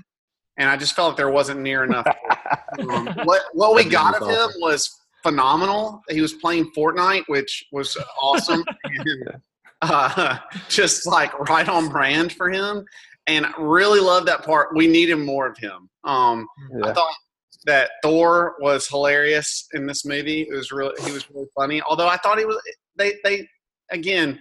and 0.62 0.70
I 0.70 0.78
just 0.78 0.96
felt 0.96 1.10
like 1.10 1.18
there 1.18 1.32
wasn't 1.32 1.62
near 1.62 1.84
enough. 1.84 2.06
um, 2.80 3.08
what 3.24 3.42
what 3.54 3.74
we 3.74 3.84
got 3.84 4.22
of 4.22 4.30
him 4.30 4.50
was 4.62 5.02
phenomenal. 5.24 6.04
He 6.08 6.22
was 6.22 6.34
playing 6.34 6.72
Fortnite, 6.78 7.24
which 7.28 7.66
was 7.72 7.98
awesome. 8.22 8.64
and, 8.84 9.42
uh, 9.82 10.38
just 10.70 11.08
like 11.08 11.38
right 11.50 11.68
on 11.68 11.90
brand 11.90 12.34
for 12.34 12.52
him, 12.52 12.86
and 13.26 13.48
really 13.58 14.00
love 14.00 14.28
that 14.28 14.46
part. 14.46 14.76
We 14.76 14.86
needed 14.86 15.16
more 15.16 15.48
of 15.48 15.58
him. 15.58 15.90
Um, 16.04 16.48
Yeah. 16.72 16.90
I 16.90 16.94
thought 16.94 17.16
that 17.66 17.90
Thor 18.04 18.56
was 18.60 18.88
hilarious 18.88 19.68
in 19.74 19.88
this 19.88 20.06
movie. 20.06 20.42
It 20.42 20.54
was 20.54 20.72
really 20.72 20.94
he 21.04 21.12
was 21.12 21.28
really 21.32 21.48
funny. 21.56 21.82
Although 21.82 22.08
I 22.08 22.18
thought 22.18 22.38
he 22.38 22.46
was 22.46 22.62
they 22.98 23.16
they 23.24 23.48
again. 23.90 24.40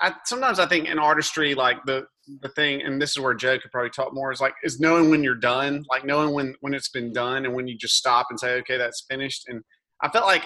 I, 0.00 0.12
sometimes 0.26 0.58
I 0.60 0.66
think 0.66 0.88
in 0.88 0.98
artistry, 0.98 1.54
like 1.54 1.78
the 1.86 2.06
the 2.42 2.48
thing, 2.50 2.82
and 2.82 3.00
this 3.00 3.10
is 3.10 3.20
where 3.20 3.34
Joe 3.34 3.58
could 3.58 3.70
probably 3.72 3.90
talk 3.90 4.12
more, 4.12 4.32
is 4.32 4.40
like 4.40 4.54
is 4.62 4.80
knowing 4.80 5.10
when 5.10 5.22
you're 5.22 5.34
done, 5.34 5.84
like 5.90 6.04
knowing 6.04 6.32
when 6.34 6.54
when 6.60 6.74
it's 6.74 6.88
been 6.90 7.12
done, 7.12 7.44
and 7.44 7.54
when 7.54 7.66
you 7.68 7.76
just 7.76 7.96
stop 7.96 8.26
and 8.30 8.38
say, 8.38 8.54
okay, 8.54 8.76
that's 8.76 9.04
finished. 9.10 9.44
And 9.48 9.62
I 10.02 10.08
felt 10.08 10.26
like, 10.26 10.44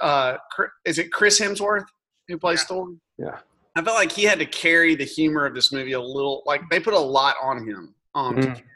uh, 0.00 0.36
is 0.84 0.98
it 0.98 1.12
Chris 1.12 1.40
Hemsworth 1.40 1.86
who 2.28 2.38
plays 2.38 2.64
Thor? 2.64 2.88
Yeah. 3.18 3.38
I 3.76 3.82
felt 3.82 3.96
like 3.96 4.12
he 4.12 4.22
had 4.24 4.38
to 4.38 4.46
carry 4.46 4.94
the 4.94 5.04
humor 5.04 5.46
of 5.46 5.54
this 5.54 5.72
movie 5.72 5.92
a 5.92 6.00
little. 6.00 6.42
Like 6.46 6.62
they 6.70 6.78
put 6.78 6.94
a 6.94 6.98
lot 6.98 7.34
on 7.42 7.66
him. 7.66 7.94
Um, 8.14 8.36
to 8.36 8.42
Mm. 8.48 8.54
carry. 8.54 8.68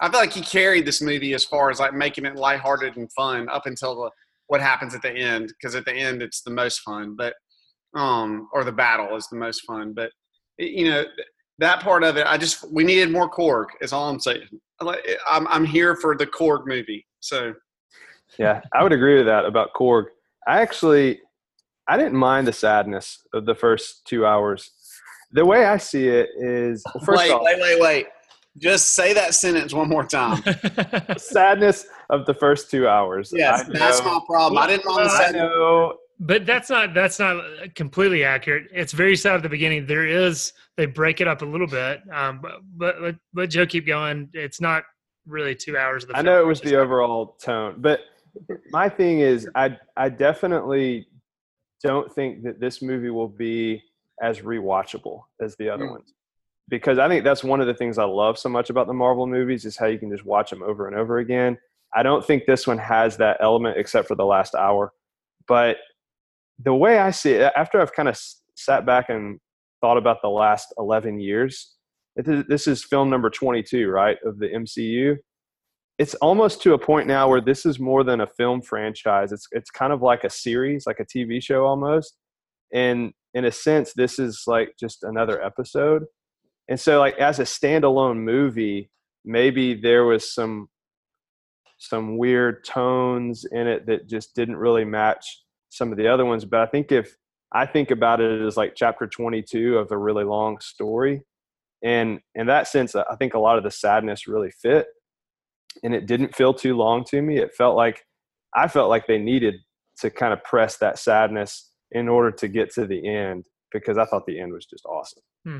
I 0.00 0.08
feel 0.08 0.20
like 0.20 0.32
he 0.32 0.42
carried 0.42 0.86
this 0.86 1.02
movie 1.02 1.34
as 1.34 1.44
far 1.44 1.70
as 1.70 1.80
like 1.80 1.92
making 1.92 2.24
it 2.24 2.36
lighthearted 2.36 2.96
and 2.96 3.12
fun 3.14 3.48
up 3.48 3.66
until 3.66 3.96
the 3.96 4.10
what 4.46 4.60
happens 4.60 4.94
at 4.94 5.02
the 5.02 5.10
end, 5.10 5.48
because 5.48 5.74
at 5.74 5.84
the 5.84 5.92
end 5.92 6.22
it's 6.22 6.42
the 6.42 6.50
most 6.50 6.80
fun. 6.82 7.16
But 7.16 7.34
um, 7.94 8.48
or 8.52 8.62
the 8.64 8.72
battle 8.72 9.16
is 9.16 9.26
the 9.26 9.36
most 9.36 9.64
fun. 9.66 9.92
But 9.92 10.12
you 10.58 10.88
know 10.88 11.04
that 11.58 11.80
part 11.80 12.04
of 12.04 12.16
it, 12.16 12.26
I 12.26 12.38
just 12.38 12.70
we 12.72 12.84
needed 12.84 13.10
more 13.10 13.30
Korg. 13.30 13.66
Is 13.80 13.92
all 13.92 14.08
I'm 14.08 14.20
saying. 14.20 14.48
I 14.80 15.16
I'm 15.28 15.46
I'm 15.48 15.64
here 15.64 15.96
for 15.96 16.16
the 16.16 16.26
Korg 16.26 16.66
movie. 16.66 17.06
So 17.20 17.54
Yeah, 18.38 18.60
I 18.72 18.82
would 18.82 18.92
agree 18.92 19.16
with 19.16 19.26
that 19.26 19.44
about 19.44 19.70
Korg. 19.74 20.06
I 20.46 20.60
actually, 20.62 21.20
I 21.88 21.96
didn't 21.96 22.14
mind 22.14 22.46
the 22.46 22.52
sadness 22.52 23.22
of 23.34 23.44
the 23.44 23.54
first 23.54 24.06
two 24.06 24.24
hours. 24.24 24.70
The 25.32 25.44
way 25.44 25.66
I 25.66 25.76
see 25.76 26.08
it 26.08 26.30
is, 26.38 26.82
well, 26.94 27.04
first 27.04 27.18
wait, 27.18 27.32
off, 27.32 27.42
wait, 27.42 27.60
wait, 27.60 27.80
wait. 27.80 28.06
Just 28.56 28.94
say 28.94 29.12
that 29.12 29.34
sentence 29.34 29.74
one 29.74 29.88
more 29.88 30.04
time. 30.04 30.42
sadness 31.18 31.86
of 32.08 32.24
the 32.24 32.34
first 32.34 32.70
two 32.70 32.88
hours. 32.88 33.30
Yes, 33.34 33.68
I 33.68 33.78
that's 33.78 34.02
my 34.02 34.18
problem. 34.26 34.62
I 34.62 34.66
didn't 34.66 34.86
mind 34.86 35.06
the 35.06 35.12
I 35.12 35.18
sadness. 35.18 35.42
know. 35.42 35.96
But 36.20 36.46
that's 36.46 36.68
not 36.68 36.94
that's 36.94 37.18
not 37.18 37.42
completely 37.74 38.24
accurate. 38.24 38.68
It's 38.72 38.92
very 38.92 39.16
sad 39.16 39.36
at 39.36 39.42
the 39.42 39.48
beginning. 39.48 39.86
There 39.86 40.06
is 40.06 40.52
they 40.76 40.86
break 40.86 41.20
it 41.20 41.28
up 41.28 41.42
a 41.42 41.44
little 41.44 41.66
bit, 41.66 42.00
um, 42.12 42.40
but 42.40 42.60
but 42.76 43.00
let, 43.00 43.14
let 43.34 43.50
Joe 43.50 43.66
keep 43.66 43.86
going. 43.86 44.28
It's 44.32 44.60
not 44.60 44.84
really 45.26 45.54
two 45.54 45.76
hours 45.76 46.04
of 46.04 46.10
the. 46.10 46.16
I 46.16 46.22
know 46.22 46.40
it 46.40 46.46
was 46.46 46.60
the 46.60 46.76
overall 46.76 47.36
tone, 47.40 47.76
but 47.78 48.00
my 48.70 48.88
thing 48.88 49.20
is, 49.20 49.48
I 49.54 49.78
I 49.96 50.08
definitely 50.08 51.08
don't 51.82 52.12
think 52.12 52.42
that 52.42 52.58
this 52.58 52.82
movie 52.82 53.10
will 53.10 53.28
be 53.28 53.82
as 54.20 54.40
rewatchable 54.40 55.22
as 55.40 55.54
the 55.56 55.70
other 55.70 55.84
Mm. 55.84 55.90
ones, 55.92 56.12
because 56.68 56.98
I 56.98 57.06
think 57.06 57.22
that's 57.22 57.44
one 57.44 57.60
of 57.60 57.68
the 57.68 57.74
things 57.74 57.98
I 57.98 58.04
love 58.04 58.36
so 58.36 58.48
much 58.48 58.68
about 58.68 58.88
the 58.88 58.92
Marvel 58.92 59.28
movies 59.28 59.64
is 59.64 59.76
how 59.76 59.86
you 59.86 59.98
can 59.98 60.10
just 60.10 60.24
watch 60.24 60.50
them 60.50 60.62
over 60.64 60.88
and 60.88 60.96
over 60.96 61.18
again. 61.18 61.56
I 61.94 62.02
don't 62.02 62.24
think 62.24 62.44
this 62.44 62.66
one 62.66 62.78
has 62.78 63.16
that 63.18 63.36
element 63.40 63.78
except 63.78 64.08
for 64.08 64.16
the 64.16 64.24
last 64.26 64.56
hour, 64.56 64.92
but 65.46 65.76
the 66.58 66.74
way 66.74 66.98
I 66.98 67.10
see 67.10 67.32
it, 67.32 67.52
after 67.56 67.80
I've 67.80 67.92
kind 67.92 68.08
of 68.08 68.18
sat 68.54 68.84
back 68.84 69.08
and 69.08 69.38
thought 69.80 69.96
about 69.96 70.18
the 70.22 70.28
last 70.28 70.72
11 70.78 71.20
years, 71.20 71.74
this 72.16 72.66
is 72.66 72.84
film 72.84 73.10
number 73.10 73.30
22, 73.30 73.88
right, 73.88 74.16
of 74.24 74.38
the 74.38 74.48
MCU 74.48 75.16
it's 75.98 76.14
almost 76.14 76.62
to 76.62 76.74
a 76.74 76.78
point 76.78 77.08
now 77.08 77.28
where 77.28 77.40
this 77.40 77.66
is 77.66 77.80
more 77.80 78.04
than 78.04 78.20
a 78.20 78.26
film 78.26 78.62
franchise. 78.62 79.32
It's 79.32 79.48
it's 79.50 79.70
kind 79.70 79.92
of 79.92 80.00
like 80.00 80.24
a 80.24 80.30
series, 80.30 80.86
like 80.86 81.00
a 81.00 81.04
TV 81.04 81.42
show 81.42 81.66
almost. 81.66 82.16
And 82.72 83.12
in 83.34 83.44
a 83.44 83.52
sense, 83.52 83.92
this 83.94 84.18
is 84.18 84.44
like 84.46 84.74
just 84.78 85.02
another 85.02 85.42
episode. 85.42 86.04
And 86.68 86.78
so 86.78 87.00
like 87.00 87.16
as 87.18 87.40
a 87.40 87.44
standalone 87.44 88.18
movie, 88.18 88.90
maybe 89.24 89.74
there 89.74 90.04
was 90.04 90.32
some 90.32 90.68
some 91.78 92.16
weird 92.16 92.64
tones 92.64 93.44
in 93.50 93.66
it 93.66 93.86
that 93.86 94.08
just 94.08 94.34
didn't 94.34 94.56
really 94.56 94.84
match 94.84 95.42
some 95.70 95.92
of 95.92 95.98
the 95.98 96.08
other 96.08 96.24
ones. 96.24 96.44
But 96.44 96.60
I 96.60 96.66
think 96.66 96.92
if 96.92 97.16
I 97.52 97.66
think 97.66 97.90
about 97.90 98.20
it 98.20 98.42
as 98.42 98.56
like 98.56 98.74
chapter 98.74 99.06
22 99.06 99.78
of 99.78 99.90
a 99.90 99.96
really 99.96 100.24
long 100.24 100.58
story. 100.60 101.22
And 101.82 102.20
in 102.34 102.48
that 102.48 102.68
sense, 102.68 102.94
I 102.94 103.14
think 103.18 103.34
a 103.34 103.38
lot 103.38 103.56
of 103.56 103.64
the 103.64 103.70
sadness 103.70 104.26
really 104.26 104.50
fit 104.50 104.86
and 105.82 105.94
it 105.94 106.06
didn't 106.06 106.34
feel 106.34 106.52
too 106.52 106.76
long 106.76 107.04
to 107.04 107.22
me. 107.22 107.38
It 107.38 107.54
felt 107.54 107.76
like 107.76 108.04
I 108.54 108.68
felt 108.68 108.88
like 108.90 109.06
they 109.06 109.18
needed 109.18 109.54
to 110.00 110.10
kind 110.10 110.32
of 110.32 110.42
press 110.44 110.76
that 110.78 110.98
sadness 110.98 111.70
in 111.92 112.08
order 112.08 112.30
to 112.32 112.48
get 112.48 112.72
to 112.74 112.86
the 112.86 113.06
end 113.08 113.46
because 113.72 113.96
I 113.98 114.04
thought 114.04 114.26
the 114.26 114.40
end 114.40 114.52
was 114.52 114.66
just 114.66 114.84
awesome. 114.86 115.22
Hmm. 115.44 115.58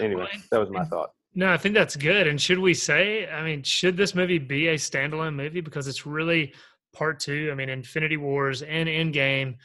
Anyway, 0.00 0.22
Well, 0.22 0.28
and- 0.32 0.42
that 0.50 0.60
was 0.60 0.70
my 0.70 0.84
thought. 0.84 1.10
No, 1.34 1.52
I 1.52 1.58
think 1.58 1.74
that's 1.74 1.96
good. 1.96 2.26
And 2.26 2.40
should 2.40 2.58
we 2.58 2.72
say, 2.72 3.28
I 3.28 3.42
mean, 3.44 3.62
should 3.62 3.96
this 3.96 4.14
movie 4.14 4.38
be 4.38 4.68
a 4.68 4.74
standalone 4.76 5.34
movie 5.34 5.60
because 5.60 5.86
it's 5.86 6.06
really 6.06 6.54
part 6.96 7.20
two? 7.20 7.48
I 7.52 7.54
mean, 7.54 7.68
Infinity 7.68 8.16
Wars 8.16 8.62
and 8.62 8.88
Endgame 8.88 9.56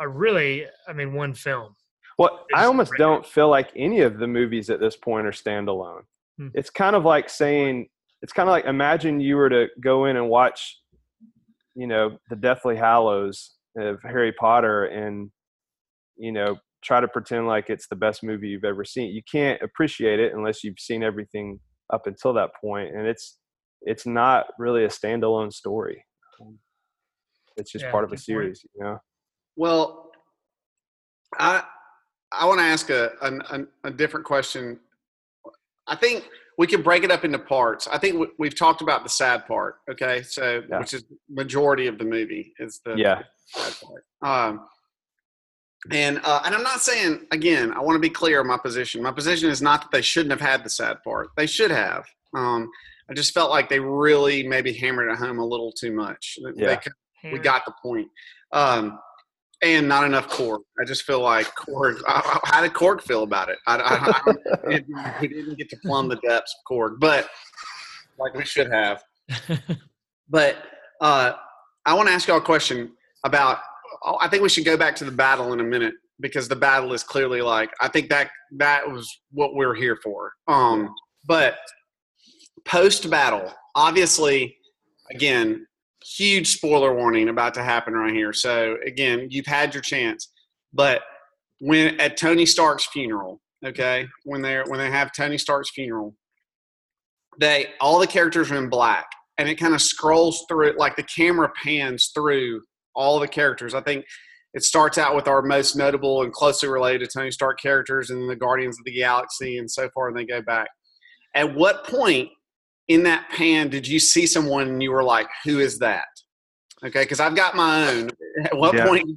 are 0.00 0.08
really, 0.08 0.66
I 0.86 0.92
mean, 0.92 1.12
one 1.12 1.34
film. 1.34 1.74
Well, 2.18 2.46
I 2.54 2.64
almost 2.64 2.92
it. 2.94 2.98
don't 2.98 3.26
feel 3.26 3.48
like 3.48 3.70
any 3.76 4.00
of 4.00 4.18
the 4.18 4.26
movies 4.26 4.70
at 4.70 4.80
this 4.80 4.96
point 4.96 5.26
are 5.26 5.32
standalone. 5.32 6.02
Hmm. 6.38 6.48
It's 6.54 6.70
kind 6.70 6.96
of 6.96 7.04
like 7.04 7.28
saying, 7.28 7.88
it's 8.22 8.32
kind 8.32 8.48
of 8.48 8.52
like 8.52 8.64
imagine 8.64 9.20
you 9.20 9.36
were 9.36 9.48
to 9.48 9.66
go 9.80 10.06
in 10.06 10.16
and 10.16 10.28
watch, 10.28 10.76
you 11.74 11.86
know, 11.86 12.18
the 12.30 12.36
Deathly 12.36 12.76
Hallows 12.76 13.54
of 13.76 14.02
Harry 14.02 14.32
Potter 14.32 14.86
and, 14.86 15.30
you 16.16 16.32
know, 16.32 16.56
try 16.82 17.00
to 17.00 17.08
pretend 17.08 17.46
like 17.46 17.70
it's 17.70 17.88
the 17.88 17.96
best 17.96 18.22
movie 18.22 18.48
you've 18.48 18.64
ever 18.64 18.84
seen. 18.84 19.12
You 19.12 19.22
can't 19.30 19.60
appreciate 19.62 20.20
it 20.20 20.32
unless 20.34 20.64
you've 20.64 20.78
seen 20.78 21.02
everything 21.02 21.60
up 21.92 22.06
until 22.06 22.32
that 22.34 22.50
point, 22.60 22.94
and 22.94 23.06
it's 23.06 23.38
it's 23.82 24.06
not 24.06 24.46
really 24.58 24.84
a 24.84 24.88
standalone 24.88 25.52
story. 25.52 26.04
It's 27.58 27.70
just 27.72 27.84
Yeah, 27.84 27.90
part 27.90 28.04
of 28.04 28.08
a 28.10 28.12
good 28.12 28.16
point. 28.18 28.24
series, 28.24 28.64
you 28.74 28.82
know. 28.84 28.98
Well, 29.56 30.10
I 31.38 31.62
I 32.32 32.44
want 32.46 32.60
to 32.60 32.64
ask 32.64 32.90
a, 32.90 33.10
a 33.20 33.60
a 33.84 33.90
different 33.90 34.24
question. 34.24 34.78
I 35.86 35.96
think 35.96 36.28
we 36.58 36.66
can 36.66 36.82
break 36.82 37.02
it 37.04 37.10
up 37.10 37.24
into 37.24 37.38
parts. 37.38 37.86
I 37.88 37.98
think 37.98 38.18
we- 38.18 38.32
we've 38.38 38.54
talked 38.54 38.82
about 38.82 39.02
the 39.02 39.08
sad 39.08 39.46
part. 39.46 39.76
Okay, 39.90 40.22
so 40.22 40.62
Yeah. 40.68 40.78
which 40.80 40.92
is 40.94 41.04
majority 41.28 41.86
of 41.86 41.98
the 41.98 42.04
movie 42.04 42.54
is 42.58 42.80
the 42.84 42.94
Yeah. 42.96 43.22
sad 43.46 43.74
part. 43.80 44.04
Um, 44.22 44.68
and 45.92 46.20
uh, 46.24 46.42
and 46.44 46.54
I'm 46.54 46.62
not 46.62 46.80
saying 46.80 47.26
again. 47.30 47.72
I 47.72 47.80
want 47.80 47.96
to 47.96 48.00
be 48.00 48.10
clear 48.10 48.40
on 48.40 48.46
my 48.46 48.58
position. 48.58 49.02
My 49.02 49.12
position 49.12 49.48
is 49.50 49.62
not 49.62 49.82
that 49.82 49.90
they 49.92 50.02
shouldn't 50.02 50.32
have 50.32 50.40
had 50.40 50.64
the 50.64 50.70
sad 50.70 51.02
part. 51.02 51.28
They 51.36 51.46
should 51.46 51.70
have. 51.70 52.04
Um, 52.34 52.70
I 53.10 53.14
just 53.14 53.32
felt 53.32 53.50
like 53.50 53.68
they 53.70 53.80
really 53.80 54.46
maybe 54.46 54.72
hammered 54.72 55.10
it 55.10 55.16
home 55.18 55.38
a 55.38 55.44
little 55.46 55.72
too 55.72 55.92
much. 55.92 56.38
They 56.56 56.62
Yeah. 56.64 56.76
could 56.76 56.92
we 57.24 57.38
got 57.38 57.64
the 57.64 57.72
point. 57.82 58.08
Um, 58.52 58.98
and 59.62 59.88
not 59.88 60.04
enough 60.04 60.28
Korg. 60.28 60.60
I 60.80 60.84
just 60.84 61.02
feel 61.02 61.20
like 61.20 61.46
Korg. 61.56 62.00
I- 62.06 62.40
I- 62.44 62.48
How 62.54 62.62
did 62.62 62.72
Korg 62.72 63.02
feel 63.02 63.22
about 63.24 63.48
it? 63.48 63.58
I, 63.66 63.76
I, 63.76 64.30
I 64.30 64.70
it, 64.70 64.86
he 65.20 65.28
didn't 65.28 65.58
get 65.58 65.68
to 65.70 65.76
plumb 65.78 66.08
the 66.08 66.16
depths 66.16 66.54
of 66.54 66.70
Korg, 66.72 67.00
but 67.00 67.28
like 68.18 68.34
we 68.34 68.44
should 68.44 68.70
have. 68.70 69.02
But 70.30 70.56
uh, 71.00 71.32
I 71.86 71.94
want 71.94 72.08
to 72.08 72.12
ask 72.14 72.28
y'all 72.28 72.36
a 72.36 72.40
question 72.42 72.92
about. 73.24 73.60
oh, 74.04 74.18
I 74.20 74.28
think 74.28 74.42
we 74.42 74.48
should 74.50 74.64
go 74.66 74.76
back 74.76 74.94
to 74.96 75.04
the 75.06 75.10
battle 75.10 75.52
in 75.54 75.60
a 75.60 75.64
minute 75.64 75.94
because 76.20 76.48
the 76.48 76.56
battle 76.56 76.92
is 76.92 77.02
clearly 77.02 77.40
like 77.40 77.70
I 77.80 77.88
think 77.88 78.10
that 78.10 78.30
that 78.58 78.90
was 78.90 79.08
what 79.32 79.54
we're 79.54 79.74
here 79.74 79.96
for. 80.02 80.32
Um, 80.48 80.94
but 81.24 81.56
post 82.66 83.08
battle, 83.10 83.52
obviously, 83.74 84.54
again, 85.10 85.66
huge 86.04 86.48
spoiler 86.48 86.94
warning 86.94 87.28
about 87.28 87.54
to 87.54 87.62
happen 87.62 87.94
right 87.94 88.14
here. 88.14 88.32
So 88.32 88.76
again, 88.86 89.28
you've 89.30 89.46
had 89.46 89.74
your 89.74 89.82
chance, 89.82 90.30
but 90.72 91.02
when 91.60 92.00
at 92.00 92.16
Tony 92.16 92.46
Stark's 92.46 92.86
funeral, 92.86 93.40
okay, 93.64 94.06
when 94.24 94.42
they're 94.42 94.64
when 94.66 94.78
they 94.78 94.90
have 94.90 95.12
Tony 95.12 95.38
Stark's 95.38 95.70
funeral, 95.70 96.14
they 97.40 97.68
all 97.80 97.98
the 97.98 98.06
characters 98.06 98.50
are 98.50 98.56
in 98.56 98.68
black, 98.68 99.06
and 99.38 99.48
it 99.48 99.56
kind 99.56 99.74
of 99.74 99.82
scrolls 99.82 100.44
through 100.48 100.68
it 100.68 100.78
like 100.78 100.96
the 100.96 101.02
camera 101.02 101.50
pans 101.62 102.10
through 102.14 102.62
all 102.94 103.18
the 103.18 103.28
characters. 103.28 103.74
I 103.74 103.80
think 103.80 104.04
it 104.54 104.62
starts 104.62 104.98
out 104.98 105.14
with 105.14 105.28
our 105.28 105.42
most 105.42 105.76
notable 105.76 106.22
and 106.22 106.32
closely 106.32 106.68
related 106.68 107.00
to 107.00 107.18
Tony 107.18 107.30
Stark 107.30 107.60
characters, 107.60 108.10
and 108.10 108.28
the 108.28 108.36
Guardians 108.36 108.78
of 108.78 108.84
the 108.84 108.94
Galaxy, 108.94 109.58
and 109.58 109.70
so 109.70 109.88
far, 109.94 110.08
and 110.08 110.16
they 110.16 110.24
go 110.24 110.42
back. 110.42 110.68
At 111.34 111.54
what 111.54 111.84
point 111.84 112.30
in 112.88 113.02
that 113.04 113.28
pan 113.30 113.68
did 113.68 113.86
you 113.86 113.98
see 113.98 114.26
someone 114.26 114.68
and 114.68 114.82
you 114.82 114.90
were 114.90 115.04
like, 115.04 115.28
"Who 115.44 115.60
is 115.60 115.78
that?" 115.78 116.06
Okay, 116.84 117.02
because 117.02 117.20
I've 117.20 117.36
got 117.36 117.54
my 117.56 117.88
own. 117.90 118.10
At 118.44 118.56
what 118.56 118.74
Yeah. 118.74 118.86
point 118.86 119.08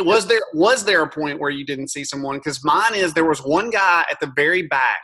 was 0.00 0.26
there 0.26 0.40
was 0.54 0.84
there 0.84 1.02
a 1.02 1.08
point 1.08 1.38
where 1.38 1.50
you 1.50 1.64
didn't 1.64 1.88
see 1.88 2.04
someone? 2.04 2.36
Because 2.38 2.64
mine 2.64 2.94
is 2.94 3.14
there 3.14 3.24
was 3.28 3.40
one 3.42 3.70
guy 3.70 4.04
at 4.10 4.18
the 4.20 4.32
very 4.36 4.62
back 4.62 5.00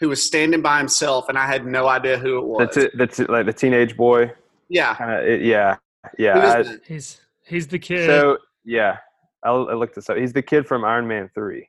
who 0.00 0.08
was 0.08 0.22
standing 0.24 0.60
by 0.62 0.78
himself, 0.78 1.28
and 1.28 1.38
I 1.38 1.46
had 1.46 1.64
no 1.66 1.86
idea 1.88 2.18
who 2.18 2.38
it 2.38 2.44
was. 2.46 2.58
That's 2.60 2.76
it. 2.76 2.92
That's 2.98 3.20
it, 3.20 3.30
like 3.30 3.46
the 3.46 3.52
teenage 3.52 3.96
boy. 3.96 4.32
Yeah. 4.68 4.94
Kind 4.96 5.28
of. 5.28 5.42
Yeah. 5.42 5.76
Yeah. 6.18 6.38
I- 6.66 6.78
He's 6.86 7.20
he's 7.46 7.66
the 7.68 7.78
kid. 7.78 8.06
so 8.06 8.38
yeah, 8.64 8.98
I'll, 9.44 9.68
I 9.68 9.74
looked 9.74 9.94
this 9.94 10.08
up. 10.10 10.16
He's 10.16 10.32
the 10.32 10.42
kid 10.42 10.66
from 10.66 10.84
Iron 10.84 11.06
Man 11.06 11.28
Three, 11.34 11.68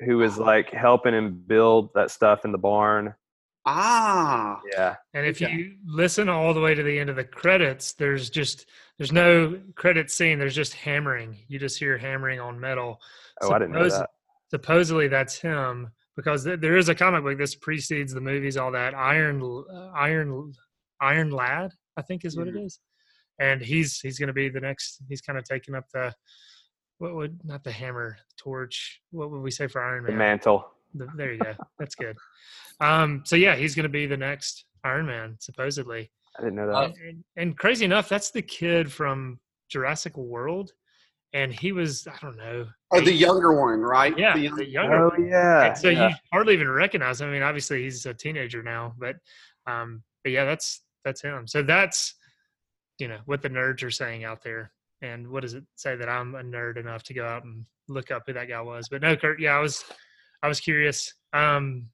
who 0.00 0.16
was 0.18 0.38
like 0.38 0.70
helping 0.70 1.14
him 1.14 1.42
build 1.46 1.90
that 1.94 2.10
stuff 2.10 2.44
in 2.44 2.52
the 2.52 2.58
barn. 2.58 3.14
Ah. 3.66 4.60
Yeah. 4.72 4.96
and 5.14 5.26
if 5.26 5.40
okay. 5.40 5.52
you 5.52 5.76
listen 5.86 6.28
all 6.28 6.52
the 6.52 6.60
way 6.60 6.74
to 6.74 6.82
the 6.82 6.98
end 6.98 7.08
of 7.10 7.16
the 7.16 7.24
credits, 7.24 7.94
there's 7.94 8.28
just 8.30 8.66
there's 8.98 9.12
no 9.12 9.58
credit 9.74 10.10
scene. 10.10 10.38
There's 10.38 10.54
just 10.54 10.74
hammering. 10.74 11.36
You 11.48 11.58
just 11.58 11.78
hear 11.78 11.96
hammering 11.98 12.40
on 12.40 12.60
metal. 12.60 13.00
Oh, 13.40 13.52
I 13.52 13.58
didn't 13.58 13.72
know 13.72 13.88
that. 13.88 14.10
Supposedly 14.50 15.08
that's 15.08 15.36
him 15.38 15.90
because 16.16 16.44
th- 16.44 16.60
there 16.60 16.76
is 16.76 16.88
a 16.88 16.94
comic 16.94 17.24
book. 17.24 17.38
This 17.38 17.54
precedes 17.56 18.12
the 18.12 18.20
movies. 18.20 18.56
All 18.56 18.70
that 18.72 18.94
Iron 18.94 19.42
uh, 19.42 19.86
Iron 19.96 20.52
Iron 21.00 21.30
Lad, 21.30 21.72
I 21.96 22.02
think 22.02 22.24
is 22.24 22.36
what 22.36 22.46
Mhm. 22.46 22.56
it 22.56 22.64
is. 22.66 22.80
And 23.40 23.60
he's 23.62 23.98
he's 23.98 24.18
going 24.18 24.28
to 24.28 24.32
be 24.34 24.48
the 24.48 24.60
next. 24.60 25.02
He's 25.08 25.20
kind 25.20 25.38
of 25.38 25.44
taking 25.44 25.74
up 25.74 25.86
the 25.92 26.14
what 26.98 27.14
would 27.14 27.40
not 27.44 27.64
the 27.64 27.72
hammer 27.72 28.16
torch. 28.36 29.00
What 29.10 29.30
would 29.30 29.40
we 29.40 29.50
say 29.50 29.66
for 29.66 29.82
Iron 29.82 30.04
Man? 30.04 30.12
The 30.12 30.18
mantle. 30.18 30.68
The- 30.94 31.08
there 31.16 31.32
you 31.32 31.38
go. 31.40 31.54
That's 31.78 31.94
good. 31.94 32.16
Um, 32.80 33.22
so 33.24 33.36
yeah, 33.36 33.56
he's 33.56 33.74
going 33.74 33.84
to 33.84 33.88
be 33.88 34.06
the 34.06 34.16
next 34.16 34.64
Iron 34.84 35.06
Man, 35.06 35.36
supposedly. 35.40 36.10
I 36.38 36.42
didn't 36.42 36.56
know 36.56 36.70
Uh, 36.70 36.88
that. 36.88 36.96
And, 37.08 37.24
and 37.36 37.58
crazy 37.58 37.84
enough, 37.84 38.08
that's 38.08 38.30
the 38.30 38.42
kid 38.42 38.90
from 38.92 39.38
Jurassic 39.68 40.16
World, 40.16 40.72
and 41.32 41.52
he 41.52 41.72
was 41.72 42.06
I 42.06 42.16
don't 42.20 42.36
know. 42.36 42.66
Oh, 42.92 43.00
the 43.00 43.12
younger 43.12 43.52
one, 43.60 43.80
right? 43.80 44.16
yeah, 44.18 44.34
The 44.34 44.48
the, 44.48 44.66
younger. 44.68 45.06
Oh 45.06 45.08
one. 45.10 45.26
yeah. 45.28 45.66
And 45.66 45.78
so 45.78 45.88
yeah. 45.88 46.08
you 46.08 46.14
hardly 46.32 46.54
even 46.54 46.68
recognize 46.70 47.20
him. 47.20 47.28
I 47.28 47.32
mean, 47.32 47.42
obviously 47.42 47.82
he's 47.82 48.06
a 48.06 48.14
teenager 48.14 48.62
now, 48.62 48.94
but 48.98 49.16
um, 49.66 50.02
but 50.22 50.32
yeah, 50.32 50.44
that's 50.44 50.82
that's 51.04 51.22
him. 51.22 51.46
So 51.46 51.62
that's 51.62 52.14
you 52.98 53.08
know 53.08 53.18
what 53.26 53.42
the 53.42 53.50
nerds 53.50 53.82
are 53.82 53.90
saying 53.90 54.24
out 54.24 54.42
there. 54.42 54.72
And 55.02 55.28
what 55.28 55.42
does 55.42 55.54
it 55.54 55.64
say 55.76 55.96
that 55.96 56.08
I'm 56.08 56.34
a 56.34 56.42
nerd 56.42 56.78
enough 56.78 57.02
to 57.04 57.14
go 57.14 57.26
out 57.26 57.44
and 57.44 57.66
look 57.88 58.10
up 58.10 58.22
who 58.26 58.32
that 58.32 58.48
guy 58.48 58.60
was? 58.60 58.88
But 58.88 59.02
no, 59.02 59.16
Kurt. 59.16 59.38
Yeah, 59.40 59.56
I 59.56 59.60
was 59.60 59.84
I 60.44 60.48
was 60.48 60.60
curious. 60.60 61.14
Um, 61.32 61.86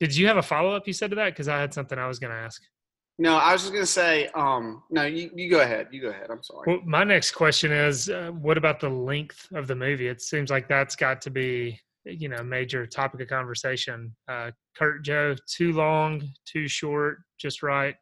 did 0.00 0.14
you 0.16 0.26
have 0.26 0.38
a 0.38 0.42
follow 0.42 0.74
up? 0.74 0.88
You 0.88 0.92
said 0.92 1.10
to 1.10 1.16
that 1.16 1.30
because 1.30 1.46
I 1.46 1.60
had 1.60 1.72
something 1.72 1.96
I 1.96 2.08
was 2.08 2.18
going 2.18 2.32
to 2.32 2.36
ask. 2.36 2.60
No, 3.18 3.36
I 3.36 3.52
was 3.52 3.62
just 3.62 3.72
gonna 3.72 3.86
say. 3.86 4.26
Um, 4.34 4.82
no, 4.90 5.04
you, 5.04 5.30
you 5.34 5.48
go 5.48 5.60
ahead. 5.60 5.88
You 5.90 6.02
go 6.02 6.08
ahead. 6.08 6.26
I'm 6.28 6.42
sorry. 6.42 6.64
Well, 6.66 6.80
my 6.84 7.02
next 7.02 7.30
question 7.30 7.72
is, 7.72 8.10
uh, 8.10 8.30
what 8.32 8.58
about 8.58 8.78
the 8.78 8.90
length 8.90 9.48
of 9.54 9.66
the 9.68 9.74
movie? 9.74 10.08
It 10.08 10.20
seems 10.20 10.50
like 10.50 10.68
that's 10.68 10.94
got 10.96 11.22
to 11.22 11.30
be, 11.30 11.80
you 12.04 12.28
know, 12.28 12.36
a 12.36 12.44
major 12.44 12.84
topic 12.84 13.22
of 13.22 13.28
conversation. 13.28 14.14
Uh, 14.28 14.50
Kurt, 14.76 15.02
Joe, 15.02 15.34
too 15.48 15.72
long, 15.72 16.28
too 16.44 16.68
short, 16.68 17.20
just 17.38 17.62
right. 17.62 17.94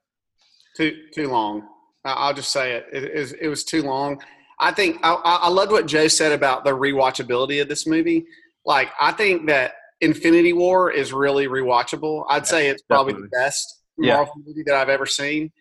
too 0.76 0.96
too 1.14 1.28
long. 1.28 1.62
I'll 2.04 2.34
just 2.34 2.50
say 2.50 2.72
it. 2.72 2.86
It, 2.92 3.04
is 3.04 3.34
it 3.34 3.46
was 3.46 3.62
too 3.62 3.82
long. 3.82 4.20
I 4.58 4.72
think 4.72 4.98
I 5.04 5.12
I 5.12 5.48
loved 5.48 5.70
what 5.70 5.86
Joe 5.86 6.08
said 6.08 6.32
about 6.32 6.64
the 6.64 6.72
rewatchability 6.72 7.62
of 7.62 7.68
this 7.68 7.86
movie. 7.86 8.26
Like 8.64 8.90
I 9.00 9.12
think 9.12 9.47
that 9.49 9.75
Infinity 10.00 10.52
War 10.52 10.90
is 10.90 11.12
really 11.12 11.47
rewatchable. 11.47 12.25
I'd 12.28 12.47
say 12.47 12.68
it's 12.68 12.83
probably 12.83 13.12
definitely. 13.14 13.28
the 13.33 13.37
best 13.37 13.80
Yeah. 13.99 14.14
Marvel 14.16 14.35
movie 14.44 14.62
that 14.66 14.75
I've 14.75 14.88
ever 14.88 15.06
seen. 15.06 15.52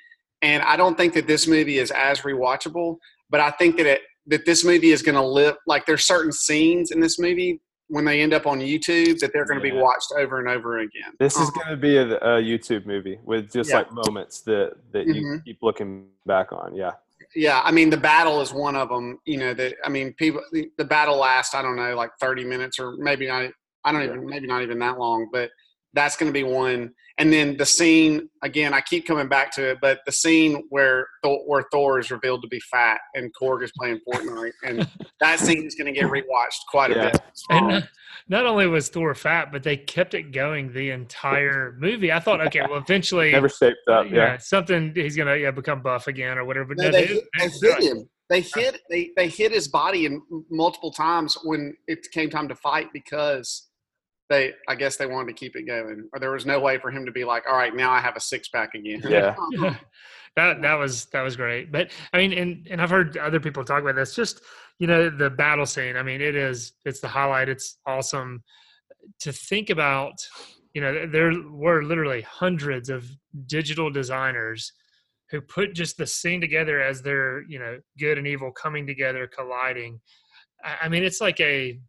And 0.42 0.62
I 0.64 0.76
don't 0.76 0.98
think 0.98 1.14
that 1.14 1.28
this 1.28 1.48
movie 1.48 1.78
is 1.78 1.92
as 1.92 2.22
rewatchable, 2.22 2.98
but 3.30 3.40
I 3.40 3.52
think 3.52 3.78
that 3.78 3.86
it 3.86 4.02
that 4.28 4.46
this 4.46 4.64
movie 4.64 4.92
is 4.92 5.02
going 5.02 5.16
to 5.16 5.22
live 5.26 5.56
like 5.68 5.86
there's 5.86 6.06
certain 6.06 6.32
scenes 6.32 6.92
in 6.92 7.02
this 7.02 7.20
movie 7.20 7.60
when 7.90 8.06
they 8.06 8.22
end 8.22 8.34
up 8.34 8.48
on 8.48 8.60
YouTube 8.60 9.20
that 9.20 9.32
they're 9.34 9.46
going 9.46 9.60
to 9.60 9.64
be 9.64 9.74
watched 9.74 10.14
over 10.18 10.40
and 10.40 10.48
over 10.48 10.80
again. 10.80 11.12
This 11.20 11.36
is 11.36 11.50
Um, 11.50 11.54
going 11.56 11.68
to 11.68 11.76
be 11.78 11.98
a, 11.98 12.16
a 12.18 12.42
YouTube 12.42 12.86
movie 12.86 13.20
with 13.26 13.52
just 13.52 13.70
Yeah. 13.70 13.80
like 13.80 13.92
moments 13.92 14.40
that 14.42 14.76
that 14.94 15.06
you 15.08 15.14
Mhm. 15.22 15.44
keep 15.46 15.58
looking 15.62 16.08
back 16.26 16.54
on. 16.54 16.74
Yeah. 16.74 16.94
Yeah, 17.36 17.62
I 17.63 17.72
mean 17.72 17.89
the 17.89 17.98
battle 17.98 18.41
is 18.41 18.54
one 18.54 18.76
of 18.76 18.89
them. 18.89 19.19
You 19.26 19.38
know, 19.38 19.54
that 19.54 19.76
I 19.84 19.89
mean 19.89 20.13
people 20.13 20.41
the, 20.52 20.69
the 20.78 20.86
battle 20.86 21.17
lasts 21.17 21.56
I 21.56 21.62
don't 21.62 21.76
know 21.76 21.96
like 21.96 22.12
30 22.19 22.43
minutes 22.46 22.80
or 22.80 22.96
maybe 22.98 23.28
not 23.28 23.50
I 23.84 23.91
don't 23.91 24.04
even 24.04 24.26
maybe 24.26 24.48
not 24.48 24.62
even 24.62 24.80
that 24.80 25.00
long, 25.00 25.30
but 25.32 25.50
that's 25.93 26.15
going 26.17 26.29
to 26.32 26.34
be 26.34 26.43
one. 26.43 26.91
And 27.19 27.32
then 27.32 27.58
the 27.58 27.65
scene 27.65 28.27
again, 28.41 28.73
I 28.73 28.82
keep 28.82 29.06
coming 29.06 29.27
back 29.27 29.51
to 29.56 29.71
it, 29.71 29.77
but 29.82 29.99
the 30.08 30.12
scene 30.12 30.63
where 30.69 31.08
Thor, 31.21 31.39
where 31.45 31.63
Thor 31.71 31.99
is 31.99 32.10
revealed 32.10 32.41
to 32.41 32.47
be 32.47 32.60
fat 32.71 32.99
and 33.13 33.32
Korg 33.39 33.63
is 33.63 33.71
playing 33.77 33.99
Fortnite, 34.08 34.51
and 34.65 34.89
that 35.19 35.39
scene 35.39 35.63
is 35.65 35.75
going 35.75 35.93
to 35.93 35.99
get 35.99 36.10
rewatched 36.10 36.65
quite 36.71 36.89
a 36.91 36.95
Yeah. 36.95 37.12
bit. 37.12 37.21
And 37.51 37.67
not, 37.67 37.84
not 38.27 38.45
only 38.47 38.65
was 38.65 38.89
Thor 38.89 39.13
fat, 39.13 39.51
but 39.51 39.62
they 39.62 39.77
kept 39.77 40.15
it 40.15 40.32
going 40.32 40.73
the 40.73 40.89
entire 40.89 41.75
movie. 41.79 42.12
I 42.12 42.19
thought, 42.19 42.41
okay, 42.47 42.62
well, 42.62 42.79
eventually, 42.79 43.32
Never 43.32 43.49
shaped 43.49 43.77
up. 43.91 44.08
yeah, 44.10 44.15
Yeah. 44.15 44.38
something 44.38 44.91
he's 44.95 45.15
gonna 45.15 45.36
yeah 45.36 45.51
become 45.51 45.84
buff 45.84 46.08
again 46.08 46.39
or 46.39 46.45
whatever. 46.45 46.69
But 46.73 46.77
No, 46.77 46.84
no, 46.86 46.91
they, 46.93 47.01
they- 47.06 47.13
hit, 47.13 47.23
they 47.39 47.47
they- 47.47 47.67
hit 47.75 47.84
him. 47.84 48.10
They 48.29 48.41
hit 48.41 48.82
they 48.89 49.12
they 49.15 49.27
hit 49.27 49.51
his 49.51 49.67
body 49.67 50.06
in 50.08 50.19
multiple 50.49 50.91
times 50.91 51.38
when 51.43 51.75
it 51.88 51.99
came 52.12 52.32
time 52.32 52.47
to 52.47 52.56
fight 52.56 52.88
because 52.93 53.69
they 54.34 54.54
I 54.67 54.76
guess 54.76 54.98
they 54.98 55.06
wanted 55.06 55.28
to 55.28 55.34
keep 55.34 55.56
it 55.56 55.63
going, 55.63 56.10
or 56.12 56.19
there 56.19 56.32
was 56.32 56.46
no 56.46 56.60
way 56.60 56.78
for 56.78 56.91
him 56.91 57.06
to 57.06 57.12
be 57.12 57.24
like, 57.24 57.43
all 57.50 57.56
right, 57.56 57.76
now 57.76 57.91
I 57.91 58.00
have 58.00 58.15
a 58.15 58.19
six 58.19 58.50
pack 58.50 58.74
again. 58.74 59.02
Yeah. 59.08 59.36
Yeah. 59.52 59.76
that 60.36 60.62
that 60.62 60.74
was 60.74 61.06
that 61.06 61.22
was 61.22 61.36
great. 61.36 61.72
But 61.72 61.91
I 62.12 62.17
mean, 62.17 62.34
and 62.34 62.67
and 62.69 62.82
I've 62.82 62.89
heard 62.89 63.17
other 63.17 63.39
people 63.39 63.63
talk 63.63 63.82
about 63.82 63.96
this. 63.96 64.15
Just 64.15 64.41
you 64.80 64.88
know, 64.88 65.10
the 65.10 65.30
battle 65.30 65.65
scene. 65.65 65.96
I 65.96 66.04
mean, 66.04 66.22
it 66.22 66.36
is 66.36 66.74
it's 66.86 67.00
the 67.00 67.08
highlight. 67.08 67.50
It's 67.50 67.80
awesome 67.86 68.43
to 69.22 69.32
think 69.32 69.69
about. 69.69 70.13
You 70.74 70.82
know, 70.82 71.06
there 71.06 71.32
were 71.52 71.84
literally 71.84 72.22
hundreds 72.22 72.89
of 72.89 73.06
digital 73.46 73.91
designers 73.91 74.74
who 75.30 75.39
put 75.39 75.76
just 75.76 75.98
the 75.98 76.08
scene 76.08 76.41
together 76.41 76.82
as 76.82 77.02
they're 77.02 77.43
you 77.48 77.60
know 77.60 77.80
good 78.00 78.17
and 78.17 78.28
evil 78.28 78.52
coming 78.52 78.88
together, 78.88 79.28
colliding. 79.28 80.00
I 80.63 80.86
I 80.86 80.89
mean, 80.89 81.04
it's 81.04 81.22
like 81.22 81.39
a 81.39 81.80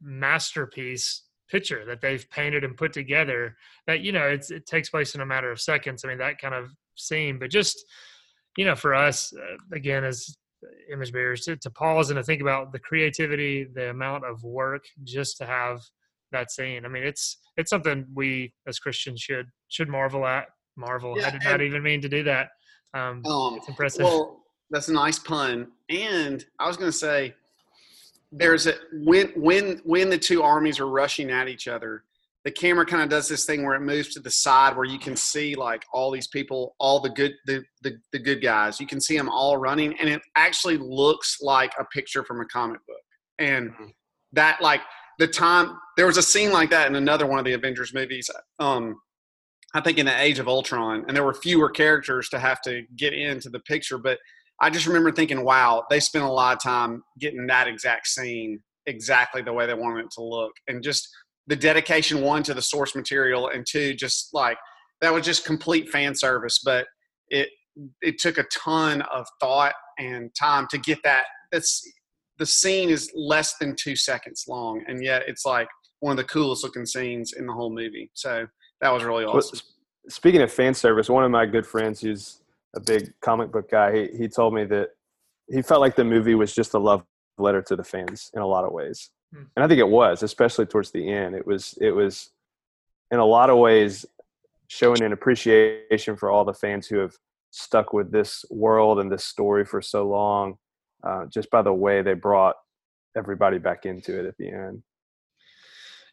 masterpiece 0.00 1.24
picture 1.50 1.84
that 1.84 2.00
they've 2.00 2.28
painted 2.30 2.64
and 2.64 2.76
put 2.76 2.92
together 2.92 3.56
that 3.86 4.00
you 4.00 4.12
know 4.12 4.26
it's, 4.26 4.50
it 4.50 4.66
takes 4.66 4.90
place 4.90 5.14
in 5.14 5.20
a 5.20 5.26
matter 5.26 5.50
of 5.50 5.60
seconds. 5.60 6.04
I 6.04 6.08
mean 6.08 6.18
that 6.18 6.40
kind 6.40 6.54
of 6.54 6.70
scene 6.94 7.38
but 7.38 7.50
just 7.50 7.84
you 8.56 8.64
know 8.64 8.74
for 8.74 8.94
us 8.94 9.32
uh, 9.36 9.56
again 9.74 10.04
as 10.04 10.36
image 10.92 11.12
bearers 11.12 11.44
to, 11.46 11.56
to 11.56 11.70
pause 11.70 12.10
and 12.10 12.18
to 12.18 12.22
think 12.22 12.42
about 12.42 12.70
the 12.72 12.78
creativity 12.78 13.66
the 13.74 13.90
amount 13.90 14.24
of 14.26 14.42
work 14.44 14.84
just 15.04 15.38
to 15.38 15.46
have 15.46 15.80
that 16.32 16.50
scene. 16.50 16.84
I 16.84 16.88
mean 16.88 17.02
it's 17.04 17.38
it's 17.56 17.70
something 17.70 18.06
we 18.14 18.52
as 18.66 18.78
christians 18.78 19.20
should 19.20 19.46
should 19.68 19.88
marvel 19.88 20.26
at 20.26 20.46
marvel. 20.76 21.16
I 21.24 21.30
did 21.30 21.42
not 21.44 21.60
even 21.60 21.82
mean 21.82 22.00
to 22.02 22.08
do 22.08 22.22
that? 22.24 22.48
Um 22.94 23.24
Um, 23.26 23.56
it's 23.56 23.68
impressive. 23.68 24.04
Well, 24.04 24.40
that's 24.70 24.88
a 24.88 24.92
nice 24.92 25.18
pun. 25.18 25.68
And 25.88 26.44
I 26.58 26.68
was 26.68 26.76
going 26.76 26.90
to 26.90 26.96
say, 26.96 27.34
there's 28.32 28.66
a 28.66 28.74
when 28.92 29.28
when 29.36 29.80
when 29.84 30.08
the 30.10 30.18
two 30.18 30.42
armies 30.42 30.78
are 30.78 30.88
rushing 30.88 31.30
at 31.30 31.48
each 31.48 31.66
other, 31.68 32.04
the 32.44 32.50
camera 32.50 32.86
kind 32.86 33.02
of 33.02 33.08
does 33.08 33.28
this 33.28 33.44
thing 33.44 33.64
where 33.64 33.74
it 33.74 33.80
moves 33.80 34.14
to 34.14 34.20
the 34.20 34.30
side 34.30 34.76
where 34.76 34.86
you 34.86 34.98
can 34.98 35.16
see 35.16 35.54
like 35.54 35.84
all 35.92 36.10
these 36.10 36.28
people, 36.28 36.74
all 36.78 37.00
the 37.00 37.10
good 37.10 37.32
the 37.46 37.64
the, 37.82 37.98
the 38.12 38.18
good 38.18 38.40
guys. 38.42 38.80
You 38.80 38.86
can 38.86 39.00
see 39.00 39.16
them 39.16 39.28
all 39.28 39.56
running, 39.56 39.98
and 39.98 40.08
it 40.08 40.22
actually 40.36 40.78
looks 40.78 41.38
like 41.40 41.72
a 41.78 41.84
picture 41.86 42.24
from 42.24 42.40
a 42.40 42.46
comic 42.46 42.80
book. 42.86 43.02
And 43.38 43.70
Mhm. 43.70 43.92
that 44.32 44.60
like 44.62 44.80
the 45.18 45.26
time 45.26 45.76
there 45.96 46.06
was 46.06 46.16
a 46.16 46.22
scene 46.22 46.52
like 46.52 46.70
that 46.70 46.86
in 46.88 46.94
another 46.94 47.26
one 47.26 47.38
of 47.38 47.44
the 47.44 47.52
Avengers 47.52 47.92
movies. 47.92 48.30
Um, 48.58 49.00
I 49.74 49.80
think 49.80 49.98
in 49.98 50.06
the 50.06 50.20
Age 50.20 50.38
of 50.38 50.48
Ultron, 50.48 51.04
and 51.06 51.16
there 51.16 51.24
were 51.24 51.34
fewer 51.34 51.68
characters 51.70 52.28
to 52.30 52.38
have 52.40 52.60
to 52.62 52.82
get 52.96 53.12
into 53.12 53.50
the 53.50 53.60
picture. 53.60 53.98
But 53.98 54.18
I 54.60 54.70
just 54.70 54.86
remember 54.86 55.10
thinking, 55.10 55.44
wow, 55.44 55.84
they 55.88 56.00
spent 56.00 56.24
a 56.24 56.30
lot 56.30 56.56
of 56.56 56.62
time 56.62 57.02
getting 57.18 57.46
that 57.46 57.66
exact 57.66 58.06
scene 58.08 58.60
exactly 58.86 59.42
the 59.42 59.52
way 59.52 59.66
they 59.66 59.74
wanted 59.74 60.06
it 60.06 60.10
to 60.12 60.22
look, 60.22 60.52
and 60.68 60.82
just 60.82 61.08
the 61.46 61.56
dedication 61.56 62.20
one 62.20 62.42
to 62.44 62.54
the 62.54 62.62
source 62.62 62.94
material, 62.94 63.48
and 63.48 63.66
two, 63.66 63.94
just 63.94 64.30
like 64.32 64.58
that 65.00 65.12
was 65.12 65.24
just 65.24 65.44
complete 65.44 65.88
fan 65.88 66.14
service. 66.14 66.60
But 66.64 66.86
it 67.28 67.48
it 68.02 68.18
took 68.18 68.38
a 68.38 68.44
ton 68.52 69.02
of 69.02 69.26
thought 69.40 69.74
and 69.98 70.34
time 70.34 70.66
to 70.70 70.78
get 70.78 70.98
that. 71.04 71.24
That's 71.52 71.82
the 72.38 72.46
scene 72.46 72.90
is 72.90 73.10
less 73.14 73.56
than 73.58 73.74
two 73.76 73.96
seconds 73.96 74.44
long, 74.48 74.82
and 74.86 75.02
yet 75.02 75.22
it's 75.26 75.44
like 75.44 75.68
one 76.00 76.12
of 76.12 76.16
the 76.16 76.24
coolest 76.24 76.64
looking 76.64 76.86
scenes 76.86 77.34
in 77.34 77.46
the 77.46 77.52
whole 77.52 77.70
movie. 77.70 78.10
So 78.14 78.46
that 78.80 78.90
was 78.92 79.04
really 79.04 79.24
awesome. 79.24 79.58
s- 79.58 80.14
speaking 80.14 80.40
of 80.42 80.50
fan 80.52 80.74
service, 80.74 81.08
one 81.10 81.24
of 81.24 81.30
my 81.30 81.46
good 81.46 81.66
friends 81.66 82.00
who's 82.00 82.39
a 82.74 82.80
big 82.80 83.12
comic 83.20 83.50
book 83.50 83.70
guy, 83.70 83.94
he, 83.94 84.18
he 84.18 84.28
told 84.28 84.54
me 84.54 84.64
that 84.64 84.90
he 85.48 85.62
felt 85.62 85.80
like 85.80 85.96
the 85.96 86.04
movie 86.04 86.34
was 86.34 86.54
just 86.54 86.74
a 86.74 86.78
love 86.78 87.04
letter 87.38 87.62
to 87.62 87.76
the 87.76 87.84
fans 87.84 88.30
in 88.34 88.40
a 88.40 88.46
lot 88.46 88.64
of 88.64 88.72
ways. 88.72 89.10
Hmm. 89.34 89.44
And 89.56 89.64
I 89.64 89.68
think 89.68 89.80
it 89.80 89.88
was, 89.88 90.22
especially 90.22 90.66
towards 90.66 90.90
the 90.90 91.08
end. 91.08 91.34
It 91.34 91.46
was 91.46 91.76
it 91.80 91.90
was 91.90 92.30
in 93.10 93.18
a 93.18 93.24
lot 93.24 93.50
of 93.50 93.58
ways 93.58 94.06
showing 94.68 95.02
an 95.02 95.12
appreciation 95.12 96.16
for 96.16 96.30
all 96.30 96.44
the 96.44 96.54
fans 96.54 96.86
who 96.86 96.98
have 96.98 97.14
stuck 97.50 97.92
with 97.92 98.12
this 98.12 98.44
world 98.50 99.00
and 99.00 99.10
this 99.10 99.24
story 99.24 99.64
for 99.64 99.82
so 99.82 100.08
long, 100.08 100.56
uh, 101.02 101.26
just 101.26 101.50
by 101.50 101.62
the 101.62 101.72
way 101.72 102.02
they 102.02 102.14
brought 102.14 102.54
everybody 103.16 103.58
back 103.58 103.84
into 103.84 104.20
it 104.20 104.26
at 104.26 104.36
the 104.38 104.48
end. 104.48 104.82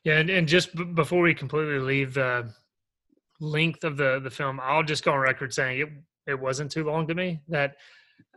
Yeah, 0.04 0.18
and, 0.20 0.30
and 0.30 0.48
just 0.48 0.76
b- 0.76 0.84
before 0.86 1.22
we 1.22 1.36
completely 1.36 1.78
leave 1.80 2.16
the 2.16 2.52
length 3.40 3.84
of 3.84 3.98
the 3.98 4.20
the 4.20 4.32
film, 4.32 4.60
I'll 4.62 4.84
just 4.84 5.04
go 5.04 5.12
on 5.12 5.20
record 5.20 5.54
saying 5.54 5.80
it 5.80 5.90
it 6.28 6.40
wasn't 6.40 6.72
too 6.72 6.84
long 6.84 7.08
to 7.08 7.16
me. 7.16 7.42
That 7.48 7.76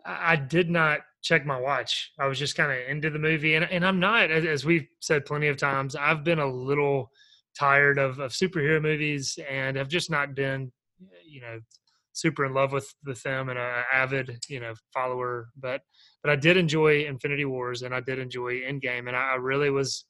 I 0.04 0.36
did 0.36 0.70
not 0.70 1.00
check 1.22 1.44
my 1.44 1.60
watch. 1.60 2.12
I 2.18 2.26
was 2.26 2.38
just 2.38 2.56
kind 2.56 2.72
of 2.72 2.88
into 2.88 3.10
the 3.10 3.18
movie, 3.18 3.54
and 3.54 3.64
and 3.64 3.84
I'm 3.84 4.00
not, 4.00 4.30
as 4.30 4.64
we've 4.64 4.86
said 5.00 5.26
plenty 5.26 5.48
of 5.48 5.56
times, 5.56 5.96
I've 5.96 6.24
been 6.24 6.38
a 6.38 6.50
little 6.50 7.10
tired 7.58 7.98
of 7.98 8.18
of 8.18 8.32
superhero 8.32 8.80
movies, 8.80 9.38
and 9.48 9.76
have 9.76 9.88
just 9.88 10.10
not 10.10 10.34
been, 10.34 10.72
you 11.24 11.40
know, 11.40 11.60
super 12.12 12.44
in 12.44 12.54
love 12.54 12.72
with 12.72 12.92
with 13.04 13.22
them 13.22 13.48
and 13.48 13.58
a 13.58 13.84
avid 13.92 14.38
you 14.48 14.60
know 14.60 14.74
follower. 14.92 15.48
But 15.56 15.82
but 16.22 16.30
I 16.30 16.36
did 16.36 16.56
enjoy 16.56 17.04
Infinity 17.04 17.44
Wars, 17.44 17.82
and 17.82 17.94
I 17.94 18.00
did 18.00 18.18
enjoy 18.18 18.60
Endgame, 18.60 19.08
and 19.08 19.16
I, 19.16 19.32
I 19.32 19.34
really 19.36 19.70
was 19.70 20.06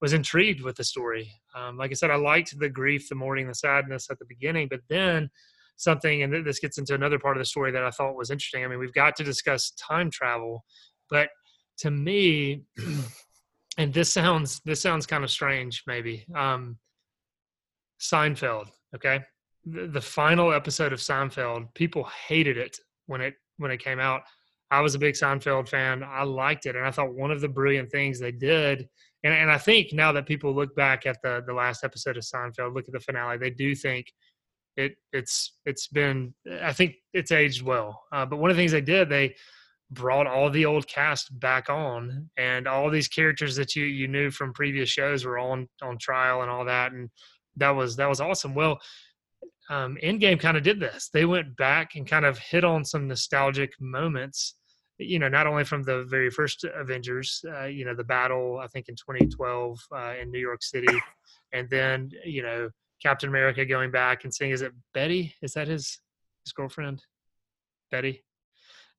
was 0.00 0.12
intrigued 0.12 0.62
with 0.62 0.76
the 0.76 0.84
story. 0.84 1.32
Um, 1.54 1.76
like 1.76 1.92
I 1.92 1.94
said, 1.94 2.10
I 2.10 2.16
liked 2.16 2.58
the 2.58 2.68
grief, 2.68 3.08
the 3.08 3.14
mourning, 3.14 3.46
the 3.46 3.54
sadness 3.54 4.10
at 4.10 4.18
the 4.18 4.24
beginning, 4.24 4.66
but 4.68 4.80
then 4.88 5.30
something, 5.82 6.22
and 6.22 6.46
this 6.46 6.58
gets 6.58 6.78
into 6.78 6.94
another 6.94 7.18
part 7.18 7.36
of 7.36 7.40
the 7.40 7.46
story 7.46 7.72
that 7.72 7.84
I 7.84 7.90
thought 7.90 8.16
was 8.16 8.30
interesting. 8.30 8.64
I 8.64 8.68
mean, 8.68 8.78
we've 8.78 8.92
got 8.92 9.16
to 9.16 9.24
discuss 9.24 9.72
time 9.72 10.10
travel, 10.10 10.64
but 11.10 11.28
to 11.78 11.90
me, 11.90 12.62
and 13.78 13.92
this 13.92 14.12
sounds 14.12 14.60
this 14.64 14.80
sounds 14.80 15.06
kind 15.06 15.24
of 15.24 15.30
strange, 15.30 15.82
maybe. 15.86 16.26
Um, 16.34 16.78
Seinfeld, 18.00 18.68
okay, 18.94 19.20
the, 19.64 19.86
the 19.86 20.00
final 20.00 20.52
episode 20.52 20.92
of 20.92 21.00
Seinfeld, 21.00 21.72
people 21.74 22.08
hated 22.26 22.56
it 22.56 22.76
when 23.06 23.20
it 23.20 23.34
when 23.58 23.70
it 23.70 23.82
came 23.82 24.00
out. 24.00 24.22
I 24.70 24.80
was 24.80 24.94
a 24.94 24.98
big 24.98 25.14
Seinfeld 25.14 25.68
fan. 25.68 26.02
I 26.02 26.22
liked 26.22 26.66
it, 26.66 26.76
and 26.76 26.86
I 26.86 26.90
thought 26.90 27.14
one 27.14 27.30
of 27.30 27.40
the 27.40 27.48
brilliant 27.48 27.90
things 27.90 28.18
they 28.18 28.32
did, 28.32 28.88
and, 29.24 29.34
and 29.34 29.50
I 29.50 29.58
think 29.58 29.92
now 29.92 30.12
that 30.12 30.26
people 30.26 30.54
look 30.54 30.74
back 30.76 31.06
at 31.06 31.18
the 31.22 31.42
the 31.46 31.54
last 31.54 31.84
episode 31.84 32.16
of 32.16 32.24
Seinfeld, 32.24 32.74
look 32.74 32.86
at 32.88 32.92
the 32.92 33.00
finale, 33.00 33.38
they 33.38 33.50
do 33.50 33.74
think 33.74 34.06
it 34.76 34.96
it's 35.12 35.58
it's 35.66 35.86
been 35.86 36.34
I 36.62 36.72
think 36.72 36.96
it's 37.12 37.32
aged 37.32 37.62
well. 37.62 38.02
Uh, 38.12 38.26
but 38.26 38.38
one 38.38 38.50
of 38.50 38.56
the 38.56 38.60
things 38.60 38.72
they 38.72 38.80
did, 38.80 39.08
they 39.08 39.34
brought 39.90 40.26
all 40.26 40.48
the 40.50 40.64
old 40.64 40.86
cast 40.86 41.38
back 41.38 41.68
on, 41.68 42.30
and 42.36 42.66
all 42.66 42.90
these 42.90 43.08
characters 43.08 43.56
that 43.56 43.76
you 43.76 43.84
you 43.84 44.08
knew 44.08 44.30
from 44.30 44.52
previous 44.52 44.88
shows 44.88 45.24
were 45.24 45.38
on 45.38 45.68
on 45.82 45.98
trial 45.98 46.42
and 46.42 46.50
all 46.50 46.64
that, 46.64 46.92
and 46.92 47.10
that 47.56 47.70
was 47.70 47.96
that 47.96 48.08
was 48.08 48.20
awesome. 48.20 48.54
Well, 48.54 48.78
um, 49.68 49.96
Endgame 50.02 50.40
kind 50.40 50.56
of 50.56 50.62
did 50.62 50.80
this. 50.80 51.10
They 51.12 51.24
went 51.24 51.56
back 51.56 51.94
and 51.94 52.06
kind 52.06 52.24
of 52.24 52.38
hit 52.38 52.64
on 52.64 52.84
some 52.84 53.06
nostalgic 53.08 53.72
moments. 53.80 54.56
You 54.98 55.18
know, 55.18 55.28
not 55.28 55.46
only 55.46 55.64
from 55.64 55.82
the 55.82 56.04
very 56.04 56.30
first 56.30 56.64
Avengers, 56.64 57.44
uh, 57.48 57.64
you 57.64 57.84
know, 57.84 57.94
the 57.94 58.04
battle 58.04 58.58
I 58.62 58.68
think 58.68 58.88
in 58.88 58.94
2012 58.94 59.78
uh, 59.94 60.14
in 60.20 60.30
New 60.30 60.38
York 60.38 60.62
City, 60.62 60.98
and 61.52 61.68
then 61.68 62.10
you 62.24 62.42
know 62.42 62.70
Captain 63.02 63.28
America 63.28 63.64
going 63.64 63.90
back 63.90 64.24
and 64.24 64.34
saying, 64.34 64.52
"Is 64.52 64.62
it 64.62 64.72
Betty? 64.94 65.34
Is 65.42 65.54
that 65.54 65.68
his 65.68 66.00
his 66.44 66.52
girlfriend, 66.52 67.02
Betty?" 67.90 68.24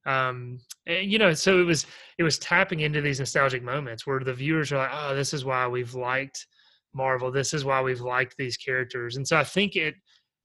Um, 0.05 0.59
and, 0.85 1.09
you 1.09 1.17
know, 1.17 1.33
so 1.33 1.59
it 1.59 1.63
was 1.65 1.85
it 2.17 2.23
was 2.23 2.37
tapping 2.39 2.81
into 2.81 3.01
these 3.01 3.19
nostalgic 3.19 3.63
moments 3.63 4.05
where 4.05 4.19
the 4.19 4.33
viewers 4.33 4.71
are 4.71 4.77
like, 4.77 4.91
"Oh, 4.91 5.15
this 5.15 5.33
is 5.33 5.45
why 5.45 5.67
we've 5.67 5.95
liked 5.95 6.45
Marvel. 6.93 7.31
This 7.31 7.53
is 7.53 7.63
why 7.65 7.81
we've 7.81 8.01
liked 8.01 8.35
these 8.37 8.57
characters." 8.57 9.15
And 9.15 9.27
so 9.27 9.37
I 9.37 9.43
think 9.43 9.75
it 9.75 9.95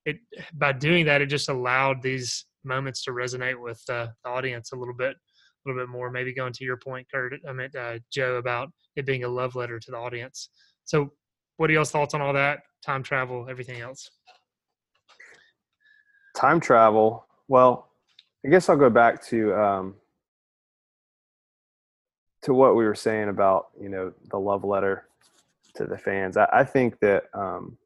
it 0.04 0.16
by 0.54 0.72
doing 0.72 1.06
that, 1.06 1.20
it 1.20 1.26
just 1.26 1.48
allowed 1.48 2.02
these 2.02 2.46
moments 2.64 3.02
to 3.04 3.10
resonate 3.10 3.60
with 3.60 3.82
uh, 3.88 4.08
the 4.24 4.30
audience 4.30 4.72
a 4.72 4.76
little 4.76 4.94
bit 4.94 5.16
a 5.16 5.68
little 5.68 5.82
bit 5.82 5.90
more. 5.90 6.10
Maybe 6.10 6.32
going 6.32 6.52
to 6.52 6.64
your 6.64 6.76
point, 6.76 7.06
Kurt, 7.12 7.34
I 7.46 7.52
meant 7.52 7.74
uh, 7.74 7.98
Joe, 8.12 8.36
about 8.36 8.70
it 8.96 9.06
being 9.06 9.24
a 9.24 9.28
love 9.28 9.54
letter 9.54 9.78
to 9.78 9.90
the 9.90 9.96
audience. 9.96 10.50
So, 10.84 11.12
what 11.58 11.68
are 11.68 11.72
y'all's 11.74 11.90
thoughts 11.90 12.14
on 12.14 12.22
all 12.22 12.32
that? 12.32 12.62
time 12.82 13.02
travel, 13.02 13.46
everything 13.50 13.80
else? 13.80 14.10
Time 16.36 16.60
travel. 16.60 17.26
Well, 17.48 17.88
I 18.44 18.48
guess 18.48 18.68
I'll 18.68 18.76
go 18.76 18.90
back 18.90 19.24
to 19.26 19.54
um, 19.54 19.94
to 22.42 22.54
what 22.54 22.76
we 22.76 22.84
were 22.84 22.94
saying 22.94 23.28
about 23.28 23.68
you 23.80 23.88
know 23.88 24.12
the 24.30 24.38
love 24.38 24.64
letter 24.64 25.06
to 25.74 25.84
the 25.84 25.98
fans. 25.98 26.36
I, 26.36 26.48
I 26.52 26.64
think 26.64 27.00
that 27.00 27.24
um, 27.34 27.76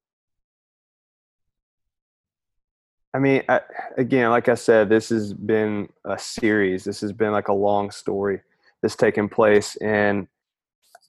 I 3.15 3.19
mean, 3.19 3.43
I, 3.49 3.61
again, 3.97 4.31
like 4.31 4.49
I 4.49 4.55
said, 4.55 4.89
this 4.89 5.09
has 5.09 5.33
been 5.33 5.89
a 6.05 6.19
series. 6.19 6.85
This 6.85 7.01
has 7.01 7.13
been 7.13 7.33
like 7.33 7.49
a 7.49 7.55
long 7.55 7.91
story 7.91 8.41
that's 8.83 8.97
taken 8.97 9.29
place, 9.29 9.77
and 9.77 10.29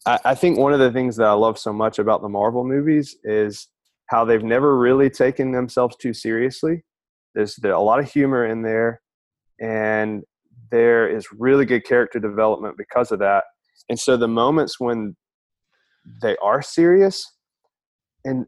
I, 0.05 0.19
I 0.25 0.35
think 0.35 0.57
one 0.57 0.73
of 0.73 0.79
the 0.79 0.91
things 0.91 1.15
that 1.17 1.27
I 1.27 1.33
love 1.33 1.57
so 1.57 1.73
much 1.73 1.99
about 1.99 2.21
the 2.21 2.29
Marvel 2.29 2.63
movies 2.63 3.17
is 3.23 3.67
how 4.07 4.25
they've 4.25 4.43
never 4.43 4.77
really 4.77 5.09
taken 5.09 5.51
themselves 5.51 5.95
too 5.97 6.13
seriously. 6.13 6.83
There's 7.35 7.57
a 7.63 7.69
lot 7.77 7.99
of 7.99 8.11
humor 8.11 8.45
in 8.45 8.61
there, 8.61 9.01
and 9.59 10.23
there 10.71 11.07
is 11.07 11.27
really 11.31 11.65
good 11.65 11.85
character 11.85 12.19
development 12.19 12.77
because 12.77 13.11
of 13.11 13.19
that. 13.19 13.45
And 13.89 13.99
so 13.99 14.17
the 14.17 14.27
moments 14.27 14.79
when 14.79 15.15
they 16.21 16.35
are 16.37 16.61
serious, 16.61 17.31
and 18.25 18.45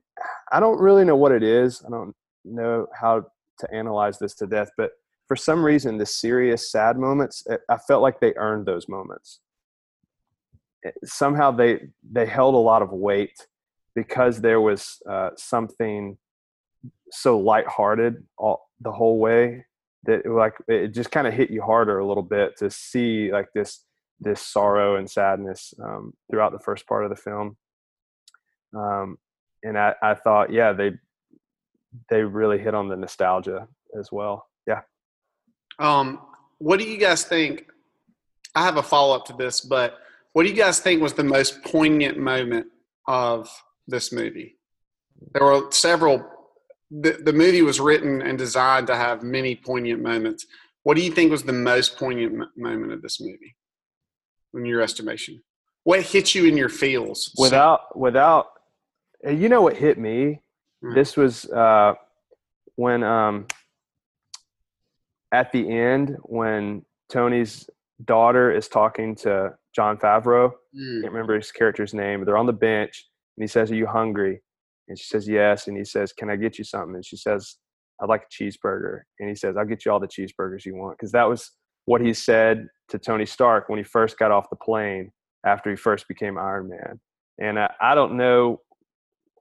I 0.52 0.60
don't 0.60 0.80
really 0.80 1.04
know 1.04 1.15
what 1.15 1.32
it 1.32 1.44
is. 1.44 1.84
I 1.86 1.89
don't 1.89 2.13
know 2.44 2.88
how 3.00 3.26
to 3.60 3.74
analyze 3.74 4.20
this 4.20 4.36
to 4.36 4.48
death, 4.48 4.70
but 4.78 4.91
for 5.28 5.36
some 5.36 5.63
reason, 5.63 5.98
the 5.98 6.06
serious, 6.06 6.72
sad 6.72 6.98
moments, 6.98 7.44
eh, 7.50 7.58
I 7.70 7.78
felt 7.78 8.02
like 8.02 8.20
they 8.20 8.34
earned 8.36 8.65
those 8.65 8.88
moments. 8.88 9.39
Somehow 11.04 11.52
they 11.52 11.88
they 12.12 12.26
held 12.26 12.56
a 12.56 12.60
lot 12.60 12.82
of 12.82 12.91
weight 12.91 13.48
because 13.95 14.41
there 14.41 14.62
was 14.62 15.02
uh, 15.10 15.30
something 15.38 16.17
so 17.12 17.39
lighthearted 17.39 18.24
all 18.38 18.69
the 18.82 18.91
whole 18.91 19.19
way 19.19 19.65
that 20.04 20.26
it, 20.26 20.30
like 20.30 20.54
it 20.67 20.89
just 20.89 21.12
kind 21.12 21.28
of 21.28 21.34
hit 21.34 21.50
you 21.50 21.62
harder 21.62 22.00
a 22.00 22.06
little 22.06 22.24
bit 22.24 22.58
to 22.58 22.69
see 22.69 23.32
like 23.32 23.48
this 23.54 23.84
this 24.19 24.41
sorrow 24.41 24.95
and 24.95 25.10
sadness 25.10 25.74
um, 25.84 26.13
throughout 26.30 26.52
the 26.52 26.60
first 26.60 26.88
part 26.88 27.04
of 27.04 27.10
the 27.10 27.15
film. 27.15 27.58
Um, 28.76 29.17
and 29.63 29.78
I, 29.78 29.95
I 30.02 30.13
thought, 30.13 30.52
yeah, 30.52 30.74
they 30.74 30.93
they 32.10 32.21
really 32.21 32.60
hit 32.60 32.76
on 32.76 32.88
the 32.88 32.95
nostalgia 32.95 33.67
as 33.98 34.12
well. 34.12 34.48
Yeah. 34.67 34.82
Um, 35.80 36.21
what 36.58 36.80
do 36.80 36.86
you 36.86 36.98
guys 36.98 37.24
think? 37.24 37.65
I 38.54 38.63
have 38.63 38.78
a 38.78 38.84
follow 38.84 39.15
up 39.15 39.26
to 39.26 39.34
this, 39.34 39.62
but 39.62 39.98
what 40.36 40.43
do 40.43 40.50
you 40.50 40.56
guys 40.56 40.80
think 40.80 41.02
was 41.02 41.13
the 41.13 41.24
most 41.24 41.63
poignant 41.63 42.17
moment 42.17 42.67
of 43.08 43.50
this 43.88 44.12
movie. 44.12 44.58
There 45.34 45.45
were 45.45 45.71
several. 45.71 46.26
The, 46.91 47.13
the 47.24 47.34
movie 47.34 47.62
was 47.62 47.80
written 47.80 48.21
and 48.21 48.38
designed 48.38 48.88
to 48.88 48.95
have 48.95 49.24
many 49.24 49.56
poignant 49.56 50.02
moments. 50.02 50.45
What 50.84 50.98
do 50.98 51.04
you 51.04 51.12
think 51.12 51.32
was 51.32 51.43
the 51.43 51.54
most 51.54 51.98
poignant 51.98 52.50
moment 52.58 52.91
of 52.91 53.02
this 53.02 53.19
movie, 53.19 53.56
in 54.54 54.65
your 54.65 54.82
estimation? 54.82 55.41
What 55.84 56.02
hit 56.02 56.36
you 56.36 56.45
in 56.45 56.58
your 56.58 56.69
feels? 56.69 57.34
Without, 57.38 57.98
without, 57.98 58.48
you 59.28 59.50
know 59.50 59.62
what 59.62 59.78
hit 59.78 59.98
me? 59.98 60.41
Mm-hmm. 60.84 60.95
This 60.95 61.17
was 61.17 61.45
uh, 61.45 61.93
when 62.76 63.04
um, 63.04 63.48
at 65.32 65.52
the 65.52 65.69
end 65.69 66.17
when 66.24 66.86
Tony's 67.10 67.69
daughter 68.04 68.52
is 68.52 68.67
talking 68.67 69.15
to 69.15 69.56
Jon 69.76 69.98
Favreau. 69.98 70.52
Mm. 70.76 71.02
Can't 71.02 71.14
remember 71.14 71.36
his 71.36 71.52
character's 71.52 71.94
name. 71.94 72.24
They're 72.26 72.38
on 72.38 72.46
the 72.46 72.54
bench, 72.54 73.10
and 73.38 73.44
he 73.44 73.48
says, 73.48 73.72
Are 73.72 73.76
you 73.76 73.88
hungry? 73.88 74.42
And 74.88 74.98
she 74.98 75.06
says, 75.06 75.28
Yes. 75.28 75.68
And 75.68 75.78
he 75.78 75.84
says, 75.84 76.14
Can 76.14 76.30
I 76.30 76.36
get 76.36 76.58
you 76.58 76.64
something? 76.64 76.96
And 76.96 77.06
she 77.06 77.18
says, 77.18 77.58
I'd 78.02 78.10
like 78.10 78.24
a 78.24 78.44
cheeseburger. 78.44 79.02
And 79.20 79.30
he 79.30 79.36
says, 79.36 79.56
I'll 79.58 79.66
get 79.66 79.86
you 79.86 79.92
all 79.92 80.00
the 80.00 80.08
cheeseburgers 80.08 80.66
you 80.66 80.76
want. 80.76 80.98
Because 80.98 81.12
that 81.12 81.28
was 81.28 81.52
what 81.86 82.02
he 82.02 82.14
said 82.14 82.68
to 82.90 83.00
Tony 83.00 83.26
Stark 83.26 83.70
when 83.70 83.78
he 83.78 83.84
first 83.84 84.18
got 84.18 84.32
off 84.32 84.50
the 84.50 84.56
plane 84.58 85.12
after 85.46 85.70
he 85.70 85.76
first 85.76 86.08
became 86.08 86.38
Iron 86.38 86.70
Man. 86.70 87.00
And 87.40 87.60
I, 87.60 87.72
I 87.82 87.96
don't 87.96 88.18
know, 88.18 88.62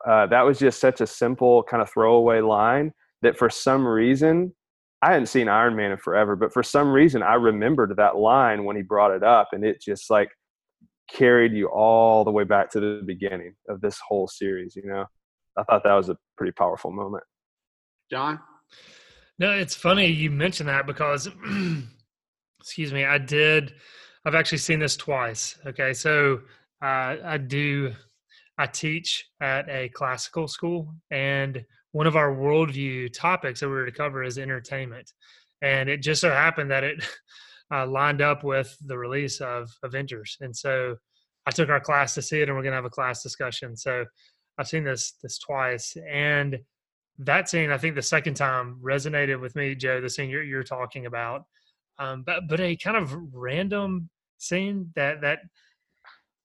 uh, 0.06 0.26
that 0.26 0.42
was 0.42 0.58
just 0.58 0.80
such 0.80 1.00
a 1.00 1.06
simple 1.06 1.62
kind 1.62 1.82
of 1.82 1.90
throwaway 1.90 2.40
line 2.40 2.92
that 3.22 3.38
for 3.38 3.48
some 3.48 3.86
reason, 3.86 4.54
I 5.04 5.12
hadn't 5.12 5.26
seen 5.26 5.48
Iron 5.50 5.76
Man 5.76 5.90
in 5.90 5.98
forever, 5.98 6.34
but 6.34 6.50
for 6.50 6.62
some 6.62 6.90
reason, 6.90 7.22
I 7.22 7.34
remembered 7.34 7.94
that 7.98 8.16
line 8.16 8.64
when 8.64 8.74
he 8.74 8.80
brought 8.80 9.10
it 9.10 9.22
up. 9.22 9.48
And 9.52 9.62
it 9.62 9.82
just 9.82 10.08
like 10.08 10.30
carried 11.12 11.52
you 11.52 11.66
all 11.66 12.24
the 12.24 12.30
way 12.30 12.44
back 12.44 12.70
to 12.70 12.80
the 12.80 13.02
beginning 13.04 13.54
of 13.68 13.82
this 13.82 14.00
whole 14.08 14.26
series. 14.26 14.74
You 14.74 14.86
know, 14.86 15.04
I 15.58 15.62
thought 15.64 15.84
that 15.84 15.92
was 15.92 16.08
a 16.08 16.16
pretty 16.38 16.52
powerful 16.52 16.90
moment. 16.90 17.22
John. 18.10 18.40
No, 19.38 19.50
it's 19.50 19.74
funny 19.74 20.06
you 20.06 20.30
mentioned 20.30 20.70
that 20.70 20.86
because, 20.86 21.28
excuse 22.60 22.94
me, 22.94 23.04
I 23.04 23.18
did. 23.18 23.74
I've 24.24 24.34
actually 24.34 24.56
seen 24.56 24.78
this 24.78 24.96
twice. 24.96 25.58
Okay, 25.66 25.92
so 25.92 26.40
uh, 26.82 27.16
I 27.22 27.36
do. 27.36 27.92
I 28.56 28.66
teach 28.68 29.26
at 29.42 29.68
a 29.68 29.90
classical 29.90 30.48
school, 30.48 30.94
and 31.10 31.62
one 31.94 32.08
of 32.08 32.16
our 32.16 32.34
worldview 32.34 33.12
topics 33.12 33.60
that 33.60 33.68
we 33.68 33.74
were 33.76 33.86
to 33.86 33.92
cover 33.92 34.24
is 34.24 34.36
entertainment. 34.36 35.12
And 35.62 35.88
it 35.88 36.02
just 36.02 36.20
so 36.20 36.30
happened 36.30 36.72
that 36.72 36.82
it 36.82 37.04
uh, 37.72 37.86
lined 37.86 38.20
up 38.20 38.42
with 38.42 38.76
the 38.84 38.98
release 38.98 39.40
of 39.40 39.70
Avengers. 39.84 40.36
And 40.40 40.54
so 40.54 40.96
I 41.46 41.52
took 41.52 41.68
our 41.68 41.78
class 41.78 42.12
to 42.14 42.22
see 42.22 42.40
it, 42.40 42.48
and 42.48 42.56
we're 42.56 42.64
going 42.64 42.72
to 42.72 42.78
have 42.78 42.84
a 42.84 42.90
class 42.90 43.22
discussion. 43.22 43.76
So 43.76 44.04
I've 44.58 44.66
seen 44.66 44.82
this 44.82 45.12
this 45.22 45.38
twice, 45.38 45.96
and 46.10 46.58
that 47.18 47.48
scene 47.48 47.70
I 47.70 47.78
think 47.78 47.94
the 47.94 48.02
second 48.02 48.34
time 48.34 48.80
resonated 48.82 49.40
with 49.40 49.54
me, 49.54 49.76
Joe. 49.76 50.00
The 50.00 50.10
scene 50.10 50.30
you're 50.30 50.42
you're 50.42 50.64
talking 50.64 51.06
about, 51.06 51.44
um, 52.00 52.24
but 52.26 52.48
but 52.48 52.58
a 52.58 52.74
kind 52.74 52.96
of 52.96 53.14
random 53.32 54.10
scene 54.38 54.90
that 54.96 55.20
that 55.20 55.40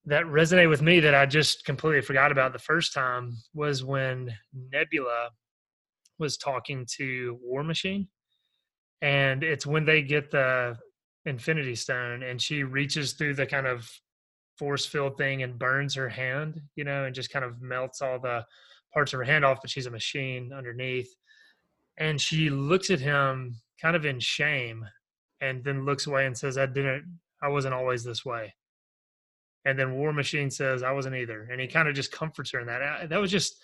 that 0.06 0.26
resonated 0.26 0.70
with 0.70 0.82
me 0.82 1.00
that 1.02 1.16
I 1.16 1.26
just 1.26 1.66
completely 1.66 2.02
forgot 2.02 2.32
about 2.32 2.54
the 2.54 2.60
first 2.60 2.94
time 2.94 3.38
was 3.54 3.84
when 3.84 4.34
Nebula 4.72 5.30
was 6.18 6.38
talking 6.38 6.86
to 6.98 7.38
War 7.42 7.64
Machine, 7.64 8.08
and 9.02 9.44
it's 9.44 9.66
when 9.66 9.86
they 9.86 10.02
get 10.02 10.32
the 10.32 10.78
Infinity 11.26 11.76
Stone, 11.76 12.24
and 12.24 12.42
she 12.42 12.64
reaches 12.64 13.14
through 13.14 13.36
the 13.36 13.46
kind 13.46 13.68
of 13.68 13.90
force 14.58 14.86
field 14.86 15.18
thing 15.18 15.44
and 15.44 15.58
burns 15.58 15.96
her 15.96 16.10
hand, 16.10 16.60
you 16.76 16.84
know, 16.84 17.06
and 17.06 17.16
just 17.16 17.32
kind 17.32 17.46
of 17.46 17.62
melts 17.62 18.02
all 18.02 18.20
the 18.20 18.46
parts 18.94 19.14
of 19.14 19.18
her 19.20 19.24
hand 19.24 19.46
off, 19.46 19.60
but 19.62 19.70
she's 19.70 19.86
a 19.86 19.92
machine 19.92 20.52
underneath. 20.54 21.16
And 21.98 22.20
she 22.20 22.50
looks 22.50 22.90
at 22.90 23.00
him 23.00 23.56
kind 23.82 23.96
of 23.96 24.06
in 24.06 24.20
shame 24.20 24.86
and 25.42 25.64
then 25.64 25.86
looks 25.86 26.08
away 26.08 26.26
and 26.26 26.38
says, 26.38 26.58
I 26.58 26.66
didn't, 26.66 27.20
I 27.42 27.48
wasn't 27.48 27.74
always 27.74 28.04
this 28.04 28.26
way. 28.26 28.54
And 29.66 29.78
then 29.78 29.94
War 29.94 30.14
Machine 30.14 30.50
says, 30.50 30.84
I 30.84 30.92
wasn't 30.92 31.16
either. 31.16 31.48
And 31.52 31.60
he 31.60 31.68
kind 31.68 31.88
of 31.88 31.96
just 31.96 32.12
comforts 32.12 32.52
her 32.52 32.60
in 32.60 32.68
that. 32.68 33.10
That 33.10 33.20
was 33.20 33.32
just, 33.32 33.62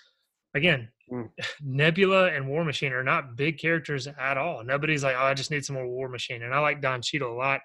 again, 0.53 0.89
mm. 1.11 1.29
Nebula 1.61 2.31
and 2.31 2.47
War 2.47 2.65
Machine 2.65 2.93
are 2.93 3.03
not 3.03 3.35
big 3.35 3.57
characters 3.57 4.07
at 4.07 4.37
all. 4.37 4.63
Nobody's 4.63 5.03
like, 5.03 5.15
oh, 5.17 5.23
I 5.23 5.33
just 5.33 5.51
need 5.51 5.65
some 5.65 5.75
more 5.75 5.87
War 5.87 6.09
Machine. 6.09 6.43
And 6.43 6.53
I 6.53 6.59
like 6.59 6.81
Don 6.81 7.01
Cheadle 7.01 7.31
a 7.31 7.37
lot. 7.37 7.61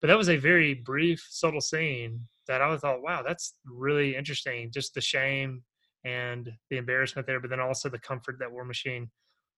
But 0.00 0.08
that 0.08 0.18
was 0.18 0.28
a 0.28 0.36
very 0.36 0.74
brief, 0.74 1.24
subtle 1.28 1.60
scene 1.60 2.20
that 2.46 2.62
I 2.62 2.76
thought, 2.76 3.02
wow, 3.02 3.22
that's 3.26 3.54
really 3.64 4.16
interesting. 4.16 4.70
Just 4.72 4.94
the 4.94 5.00
shame 5.00 5.62
and 6.04 6.50
the 6.70 6.78
embarrassment 6.78 7.26
there, 7.26 7.40
but 7.40 7.50
then 7.50 7.60
also 7.60 7.88
the 7.88 7.98
comfort 7.98 8.36
that 8.38 8.50
War 8.50 8.64
Machine 8.64 9.10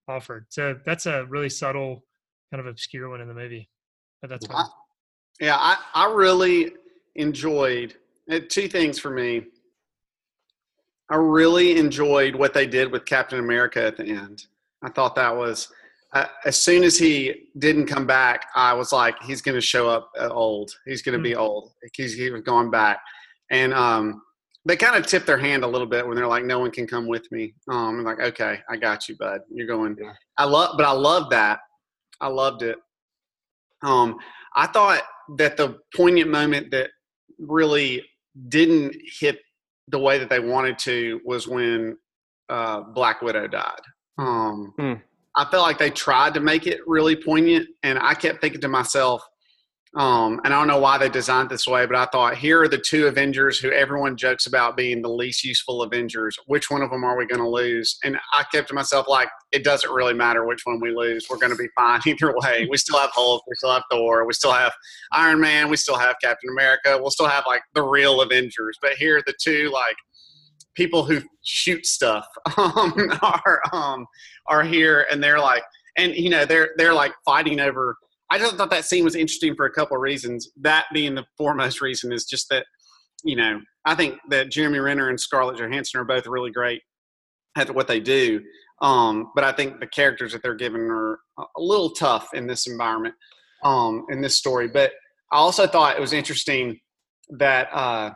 offered. 0.08 0.46
So 0.48 0.78
that's 0.84 1.06
a 1.06 1.24
really 1.26 1.50
subtle, 1.50 2.04
kind 2.52 2.60
of 2.60 2.66
obscure 2.66 3.08
one 3.08 3.20
in 3.20 3.28
the 3.28 3.34
movie. 3.34 3.68
But 4.20 4.30
that's. 4.30 4.46
Yeah, 5.40 5.56
I, 5.56 5.76
I 5.94 6.12
really 6.12 6.72
enjoyed 7.14 7.94
two 8.48 8.68
things 8.68 8.98
for 8.98 9.10
me. 9.10 9.46
I 11.10 11.16
really 11.16 11.76
enjoyed 11.76 12.36
what 12.36 12.54
they 12.54 12.66
did 12.66 12.92
with 12.92 13.04
Captain 13.04 13.40
America 13.40 13.82
at 13.82 13.96
the 13.96 14.04
end. 14.04 14.46
I 14.82 14.90
thought 14.90 15.16
that 15.16 15.34
was 15.34 15.68
uh, 16.12 16.26
as 16.44 16.58
soon 16.58 16.82
as 16.82 16.98
he 16.98 17.48
didn't 17.58 17.86
come 17.86 18.06
back, 18.06 18.46
I 18.54 18.72
was 18.72 18.92
like, 18.92 19.14
he's 19.22 19.42
going 19.42 19.54
to 19.54 19.60
show 19.60 19.88
up 19.88 20.10
uh, 20.18 20.28
old. 20.28 20.72
He's 20.84 21.02
going 21.02 21.12
to 21.12 21.18
mm-hmm. 21.18 21.34
be 21.34 21.36
old. 21.36 21.72
He's 21.94 22.14
he 22.14 22.30
was 22.30 22.42
going 22.42 22.70
back, 22.70 23.00
and 23.50 23.72
um, 23.72 24.22
they 24.64 24.76
kind 24.76 24.96
of 24.96 25.06
tip 25.06 25.24
their 25.24 25.38
hand 25.38 25.62
a 25.62 25.68
little 25.68 25.86
bit 25.86 26.06
when 26.06 26.16
they're 26.16 26.26
like, 26.26 26.44
no 26.44 26.58
one 26.58 26.70
can 26.70 26.86
come 26.86 27.06
with 27.06 27.30
me. 27.30 27.54
Um, 27.68 27.98
I'm 27.98 28.04
like, 28.04 28.20
okay, 28.20 28.60
I 28.68 28.76
got 28.76 29.08
you, 29.08 29.16
bud. 29.16 29.42
You're 29.52 29.68
going. 29.68 29.96
Yeah. 30.00 30.12
I 30.36 30.44
love, 30.44 30.74
but 30.76 30.84
I 30.84 30.92
love 30.92 31.30
that. 31.30 31.60
I 32.20 32.26
loved 32.26 32.62
it. 32.62 32.76
Um, 33.82 34.18
I 34.56 34.66
thought 34.66 35.02
that 35.38 35.56
the 35.56 35.78
poignant 35.94 36.30
moment 36.30 36.70
that 36.72 36.90
really 37.38 38.04
didn't 38.48 38.96
hit 39.18 39.38
the 39.88 39.98
way 39.98 40.18
that 40.18 40.30
they 40.30 40.40
wanted 40.40 40.78
to 40.78 41.20
was 41.24 41.48
when 41.48 41.96
uh, 42.48 42.80
Black 42.80 43.22
Widow 43.22 43.46
died. 43.48 43.80
Um, 44.18 44.74
mm. 44.78 45.02
I 45.36 45.44
felt 45.50 45.62
like 45.62 45.78
they 45.78 45.90
tried 45.90 46.34
to 46.34 46.40
make 46.40 46.66
it 46.66 46.80
really 46.86 47.16
poignant, 47.16 47.68
and 47.82 47.98
I 47.98 48.14
kept 48.14 48.40
thinking 48.40 48.60
to 48.62 48.68
myself, 48.68 49.22
um, 49.96 50.40
and 50.44 50.54
I 50.54 50.58
don't 50.58 50.68
know 50.68 50.78
why 50.78 50.98
they 50.98 51.08
designed 51.08 51.50
this 51.50 51.66
way, 51.66 51.84
but 51.84 51.96
I 51.96 52.06
thought 52.06 52.36
here 52.36 52.62
are 52.62 52.68
the 52.68 52.78
two 52.78 53.08
Avengers 53.08 53.58
who 53.58 53.72
everyone 53.72 54.16
jokes 54.16 54.46
about 54.46 54.76
being 54.76 55.02
the 55.02 55.08
least 55.08 55.42
useful 55.44 55.82
Avengers. 55.82 56.38
Which 56.46 56.70
one 56.70 56.80
of 56.82 56.90
them 56.90 57.02
are 57.02 57.16
we 57.16 57.26
going 57.26 57.40
to 57.40 57.48
lose? 57.48 57.98
And 58.04 58.16
I 58.32 58.44
kept 58.52 58.68
to 58.68 58.74
myself 58.74 59.08
like, 59.08 59.28
it 59.50 59.64
doesn't 59.64 59.90
really 59.90 60.14
matter 60.14 60.46
which 60.46 60.62
one 60.64 60.78
we 60.80 60.94
lose. 60.94 61.26
We're 61.28 61.38
going 61.38 61.50
to 61.50 61.58
be 61.58 61.68
fine 61.74 62.00
either 62.06 62.32
way. 62.36 62.68
We 62.70 62.76
still 62.76 63.00
have 63.00 63.10
Hulk, 63.12 63.42
we 63.48 63.56
still 63.56 63.72
have 63.72 63.82
Thor, 63.90 64.24
we 64.24 64.32
still 64.32 64.52
have 64.52 64.72
Iron 65.10 65.40
Man, 65.40 65.68
we 65.68 65.76
still 65.76 65.98
have 65.98 66.14
Captain 66.22 66.50
America. 66.50 66.96
We'll 66.96 67.10
still 67.10 67.28
have 67.28 67.44
like 67.48 67.62
the 67.74 67.82
real 67.82 68.20
Avengers. 68.20 68.78
But 68.80 68.92
here 68.92 69.18
are 69.18 69.22
the 69.26 69.34
two 69.42 69.70
like 69.72 69.96
people 70.74 71.04
who 71.04 71.20
shoot 71.42 71.84
stuff 71.84 72.26
um, 72.56 72.94
are 73.22 73.60
um, 73.72 74.06
are 74.46 74.62
here, 74.62 75.06
and 75.10 75.22
they're 75.22 75.40
like, 75.40 75.64
and 75.96 76.14
you 76.14 76.30
know, 76.30 76.44
they're 76.44 76.70
they're 76.76 76.94
like 76.94 77.12
fighting 77.24 77.58
over. 77.58 77.96
I 78.30 78.38
just 78.38 78.56
thought 78.56 78.70
that 78.70 78.84
scene 78.84 79.04
was 79.04 79.16
interesting 79.16 79.54
for 79.54 79.66
a 79.66 79.72
couple 79.72 79.96
of 79.96 80.02
reasons. 80.02 80.50
That 80.60 80.86
being 80.94 81.14
the 81.14 81.24
foremost 81.36 81.80
reason 81.80 82.12
is 82.12 82.24
just 82.24 82.48
that, 82.50 82.64
you 83.24 83.36
know, 83.36 83.60
I 83.84 83.94
think 83.94 84.18
that 84.30 84.50
Jeremy 84.50 84.78
Renner 84.78 85.08
and 85.08 85.18
Scarlett 85.18 85.58
Johansson 85.58 86.00
are 86.00 86.04
both 86.04 86.26
really 86.26 86.50
great 86.50 86.82
at 87.56 87.74
what 87.74 87.88
they 87.88 88.00
do. 88.00 88.40
Um, 88.82 89.32
but 89.34 89.44
I 89.44 89.52
think 89.52 89.80
the 89.80 89.86
characters 89.86 90.32
that 90.32 90.42
they're 90.42 90.54
given 90.54 90.82
are 90.82 91.18
a 91.38 91.60
little 91.60 91.90
tough 91.90 92.28
in 92.32 92.46
this 92.46 92.66
environment, 92.66 93.14
um, 93.64 94.06
in 94.10 94.20
this 94.20 94.38
story. 94.38 94.68
But 94.68 94.92
I 95.32 95.36
also 95.36 95.66
thought 95.66 95.96
it 95.96 96.00
was 96.00 96.12
interesting 96.12 96.78
that 97.30 97.68
uh, 97.72 98.12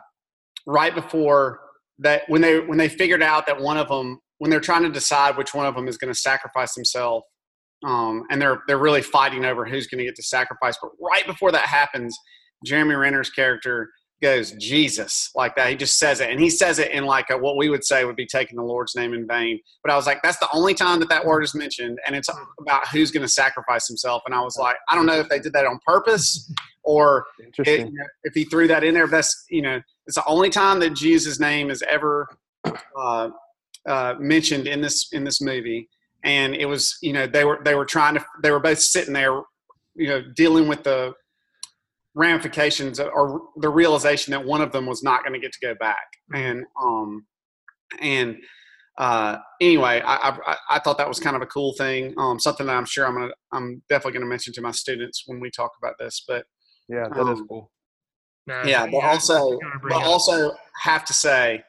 right 0.65 0.95
before 0.95 1.59
that 1.99 2.23
when 2.27 2.41
they 2.41 2.59
when 2.59 2.77
they 2.77 2.89
figured 2.89 3.23
out 3.23 3.45
that 3.47 3.59
one 3.59 3.77
of 3.77 3.87
them 3.87 4.19
when 4.39 4.51
they're 4.51 4.59
trying 4.59 4.83
to 4.83 4.89
decide 4.89 5.37
which 5.37 5.53
one 5.53 5.65
of 5.65 5.75
them 5.75 5.87
is 5.87 5.97
going 5.97 6.13
to 6.13 6.19
sacrifice 6.19 6.75
himself 6.75 7.23
um, 7.85 8.23
and 8.29 8.41
they're 8.41 8.61
they're 8.67 8.77
really 8.77 9.01
fighting 9.01 9.45
over 9.45 9.65
who's 9.65 9.87
going 9.87 9.99
to 9.99 10.05
get 10.05 10.15
to 10.15 10.23
sacrifice 10.23 10.77
but 10.81 10.91
right 10.99 11.25
before 11.25 11.51
that 11.51 11.65
happens 11.65 12.17
jeremy 12.65 12.95
renner's 12.95 13.29
character 13.29 13.89
goes 14.21 14.51
jesus 14.53 15.29
like 15.35 15.55
that. 15.55 15.69
He 15.69 15.75
just 15.75 15.99
says 15.99 16.21
it 16.21 16.31
and 16.31 16.39
he 16.39 16.49
says 16.49 16.79
it 16.79 16.91
in 16.91 17.05
like 17.05 17.29
a, 17.29 17.37
what 17.37 17.57
we 17.57 17.69
would 17.69 17.83
say 17.83 18.05
would 18.05 18.15
be 18.15 18.25
taking 18.25 18.55
the 18.55 18.63
lord's 18.63 18.95
name 18.95 19.13
in 19.13 19.27
vain. 19.27 19.59
But 19.83 19.91
i 19.91 19.95
was 19.95 20.07
like 20.07 20.21
that's 20.23 20.39
the 20.39 20.47
only 20.53 20.73
time 20.73 20.99
that 21.01 21.09
that 21.09 21.25
word 21.25 21.43
is 21.43 21.53
mentioned 21.53 21.99
and 22.07 22.15
it's 22.15 22.29
about 22.59 22.87
who's 22.87 23.11
going 23.11 23.23
to 23.23 23.31
sacrifice 23.31 23.87
himself. 23.87 24.23
And 24.25 24.33
i 24.33 24.39
was 24.39 24.57
like 24.57 24.77
i 24.89 24.95
don't 24.95 25.05
know 25.05 25.19
if 25.19 25.29
they 25.29 25.39
did 25.39 25.53
that 25.53 25.65
on 25.65 25.79
purpose 25.85 26.51
or 26.83 27.25
it, 27.67 27.91
if 28.23 28.33
he 28.33 28.45
threw 28.45 28.67
that 28.67 28.83
in 28.83 28.93
there 28.93 29.07
that's 29.07 29.45
you 29.49 29.61
know 29.61 29.81
it's 30.07 30.15
the 30.15 30.25
only 30.25 30.49
time 30.49 30.79
that 30.79 30.93
Jesus' 30.93 31.39
name 31.39 31.69
is 31.69 31.83
ever 31.87 32.27
uh, 32.97 33.29
uh, 33.87 34.15
mentioned 34.19 34.67
in 34.67 34.81
this 34.81 35.09
in 35.13 35.23
this 35.23 35.41
movie, 35.41 35.87
and 36.25 36.55
it 36.55 36.65
was 36.65 36.97
you 37.01 37.13
know 37.13 37.27
they 37.27 37.45
were 37.45 37.59
they 37.63 37.75
were 37.75 37.85
trying 37.85 38.15
to 38.15 38.25
they 38.43 38.51
were 38.51 38.59
both 38.59 38.79
sitting 38.79 39.13
there, 39.13 39.41
you 39.95 40.07
know, 40.07 40.21
dealing 40.35 40.67
with 40.67 40.83
the 40.83 41.13
ramifications 42.15 42.99
or 42.99 43.41
the 43.57 43.69
realization 43.69 44.31
that 44.31 44.43
one 44.43 44.61
of 44.61 44.71
them 44.71 44.85
was 44.85 45.03
not 45.03 45.21
going 45.23 45.33
to 45.33 45.39
get 45.39 45.53
to 45.53 45.59
go 45.61 45.75
back, 45.75 46.07
and 46.33 46.65
um, 46.81 47.25
and 48.01 48.37
uh, 48.97 49.37
anyway, 49.61 50.01
I, 50.05 50.29
I, 50.29 50.57
I 50.71 50.79
thought 50.79 50.97
that 50.97 51.07
was 51.07 51.19
kind 51.19 51.35
of 51.35 51.41
a 51.41 51.47
cool 51.47 51.73
thing, 51.73 52.13
um, 52.17 52.39
something 52.39 52.65
that 52.67 52.75
I'm 52.75 52.85
sure 52.85 53.05
I'm 53.05 53.15
gonna 53.15 53.33
I'm 53.51 53.81
definitely 53.89 54.13
going 54.13 54.25
to 54.25 54.29
mention 54.29 54.53
to 54.53 54.61
my 54.61 54.71
students 54.71 55.23
when 55.25 55.39
we 55.39 55.49
talk 55.49 55.71
about 55.81 55.95
this, 55.99 56.23
but. 56.27 56.45
Yeah, 56.87 57.07
that 57.09 57.17
um, 57.17 57.33
is 57.33 57.41
cool 57.49 57.71
yeah, 58.47 58.87
but 58.87 58.99
also, 58.99 59.59
but 59.83 60.03
also 60.03 60.51
have 60.81 61.05
to 61.05 61.13
say, 61.13 61.63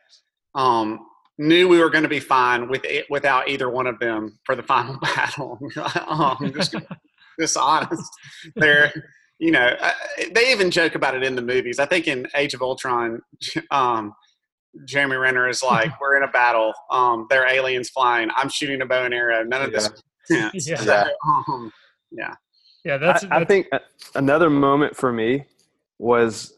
um, 0.55 1.07
knew 1.39 1.69
we 1.69 1.79
were 1.79 1.91
going 1.91 2.03
to 2.03 2.09
be 2.09 2.21
fine 2.21 2.69
with 2.69 2.85
it 2.85 3.07
without 3.11 3.49
either 3.49 3.69
one 3.69 3.87
of 3.87 3.99
them 3.99 4.39
for 4.45 4.55
the 4.55 4.63
final 4.63 4.99
battle. 5.03 5.59
um, 6.09 6.53
just, 6.55 6.75
just 7.39 7.57
honest, 7.57 8.11
they're 8.55 8.93
you 9.39 9.51
know 9.51 9.77
uh, 9.81 9.93
they 10.33 10.51
even 10.51 10.71
joke 10.71 10.95
about 10.95 11.15
it 11.15 11.23
in 11.23 11.37
the 11.37 11.43
movies. 11.43 11.79
I 11.79 11.87
think 11.87 12.09
in 12.09 12.27
Age 12.35 12.55
of 12.55 12.63
Ultron, 12.63 13.21
um, 13.71 14.15
Jeremy 14.87 15.17
Renner 15.17 15.49
is 15.49 15.63
like, 15.63 15.91
"We're 16.01 16.17
in 16.17 16.23
a 16.23 16.33
battle. 16.33 16.73
Um, 16.91 17.27
there 17.31 17.43
are 17.43 17.49
aliens 17.49 17.91
flying. 17.91 18.31
I'm 18.37 18.49
shooting 18.49 18.81
a 18.81 18.87
bow 18.87 19.05
and 19.05 19.15
arrow. 19.15 19.45
None 19.45 19.63
of 19.63 19.73
yeah. 19.73 19.79
this." 19.79 20.69
yeah. 20.69 20.77
yeah. 20.85 21.09
Um, 21.27 21.73
yeah. 22.11 22.35
Yeah, 22.85 22.99
that's, 22.99 23.25
I, 23.25 23.29
that's, 23.29 23.43
I 23.43 23.45
think 23.45 23.67
another 24.15 24.49
moment 24.49 24.95
for 24.95 25.13
me 25.13 25.45
was 25.99 26.53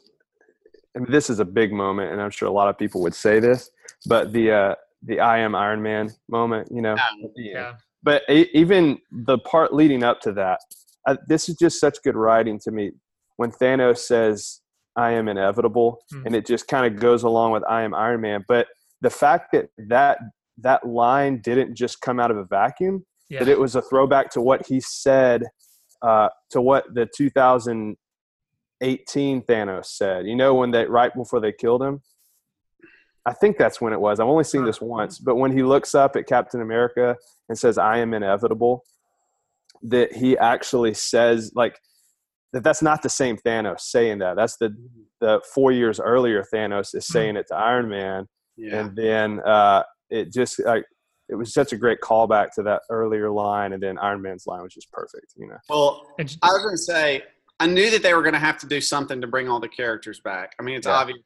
I 0.95 1.01
mean, 1.01 1.13
this 1.13 1.31
is 1.31 1.39
a 1.39 1.45
big 1.45 1.73
moment, 1.73 2.13
and 2.13 2.21
I'm 2.21 2.31
sure 2.31 2.49
a 2.49 2.53
lot 2.53 2.69
of 2.69 2.77
people 2.77 3.01
would 3.03 3.15
say 3.15 3.41
this, 3.41 3.71
but 4.07 4.33
the 4.33 4.53
uh, 4.53 4.75
the 5.03 5.21
I 5.21 5.39
am 5.39 5.55
Iron 5.55 5.83
Man 5.83 6.11
moment, 6.29 6.69
you 6.71 6.83
know, 6.83 6.97
yeah. 7.37 7.75
But 8.03 8.23
even 8.29 8.99
the 9.11 9.39
part 9.39 9.75
leading 9.75 10.05
up 10.05 10.21
to 10.21 10.33
that, 10.33 10.61
uh, 11.07 11.17
this 11.27 11.49
is 11.49 11.57
just 11.57 11.81
such 11.81 11.99
good 12.05 12.17
writing 12.17 12.61
to 12.61 12.71
me. 12.71 12.93
When 13.37 13.51
Thanos 13.51 13.99
says, 13.99 14.61
"I 14.97 15.13
am 15.13 15.29
inevitable," 15.29 16.01
mm-hmm. 16.13 16.27
and 16.27 16.37
it 16.37 16.47
just 16.47 16.69
kind 16.69 16.87
of 16.87 17.01
goes 17.01 17.23
along 17.23 17.53
with 17.53 17.65
"I 17.69 17.83
am 17.83 17.95
Iron 17.95 18.21
Man," 18.21 18.45
but 18.47 18.67
the 19.01 19.11
fact 19.11 19.53
that 19.53 19.69
that 19.89 20.19
that 20.59 20.87
line 20.87 21.41
didn't 21.43 21.75
just 21.75 22.01
come 22.01 22.21
out 22.21 22.31
of 22.31 22.37
a 22.37 22.45
vacuum, 22.45 23.05
yeah. 23.29 23.41
that 23.41 23.49
it 23.49 23.59
was 23.59 23.75
a 23.77 23.83
throwback 23.83 24.31
to 24.31 24.41
what 24.41 24.67
he 24.67 24.81
said, 24.81 25.45
uh, 26.03 26.29
to 26.51 26.61
what 26.61 26.85
the 26.95 27.09
2018 27.17 29.43
Thanos 29.43 29.87
said. 29.87 30.27
You 30.27 30.37
know 30.37 30.55
when 30.55 30.73
they 30.73 30.85
right 30.87 31.15
before 31.15 31.41
they 31.41 31.53
killed 31.53 31.83
him? 31.83 32.03
I 33.29 33.35
think 33.35 33.59
that's 33.59 33.81
when 33.81 33.93
it 33.93 34.01
was. 34.01 34.21
I've 34.21 34.27
only 34.27 34.45
seen 34.45 34.65
this 34.65 34.79
uh-huh. 34.79 34.87
once, 34.87 35.19
but 35.19 35.37
when 35.37 35.53
he 35.53 35.63
looks 35.63 35.95
up 35.95 36.17
at 36.17 36.27
Captain 36.27 36.63
America 36.63 37.17
and 37.49 37.59
says, 37.59 37.77
"I 37.77 37.99
am 37.99 38.15
inevitable," 38.15 38.85
that 39.83 40.15
he 40.15 40.39
actually 40.39 40.95
says 40.95 41.53
like 41.55 41.79
that. 42.53 42.65
That's 42.65 42.83
not 42.83 43.03
the 43.03 43.11
same 43.11 43.37
Thanos 43.37 43.81
saying 43.81 44.19
that. 44.19 44.37
That's 44.37 44.57
the 44.57 44.71
mm-hmm. 44.71 45.03
the 45.21 45.43
four 45.55 45.73
years 45.73 46.01
earlier 46.01 46.43
Thanos 46.53 46.95
is 46.95 47.05
mm-hmm. 47.05 47.13
saying 47.13 47.37
it 47.37 47.47
to 47.49 47.57
Iron 47.57 47.89
Man, 47.91 48.27
yeah. 48.57 48.81
and 48.81 48.97
then 48.97 49.41
uh, 49.41 49.83
it 50.09 50.33
just 50.33 50.59
like 50.65 50.87
it 51.29 51.35
was 51.35 51.53
such 51.53 51.75
a 51.75 51.77
great 51.77 52.01
callback 52.01 52.55
to 52.55 52.63
that 52.63 52.83
earlier 52.89 53.31
line, 53.31 53.75
and 53.75 53.83
then 53.83 53.99
Iron 53.99 54.23
Man's 54.23 54.47
line 54.47 54.63
was 54.63 54.73
just 54.73 54.91
perfect. 54.91 55.35
You 55.37 55.49
know. 55.49 55.59
Well, 55.69 56.07
I 56.19 56.23
was 56.23 56.63
going 56.63 56.75
to 56.75 56.79
say 56.79 57.23
I 57.61 57.67
knew 57.67 57.91
that 57.91 58.03
they 58.03 58.15
were 58.15 58.23
going 58.23 58.35
to 58.35 58.39
have 58.39 58.59
to 58.59 58.67
do 58.67 58.81
something 58.81 59.21
to 59.21 59.27
bring 59.27 59.49
all 59.49 59.59
the 59.59 59.69
characters 59.69 60.21
back. 60.21 60.53
I 60.61 60.63
mean, 60.63 60.77
it's 60.77 60.87
yeah. 60.87 60.95
obvious, 60.95 61.19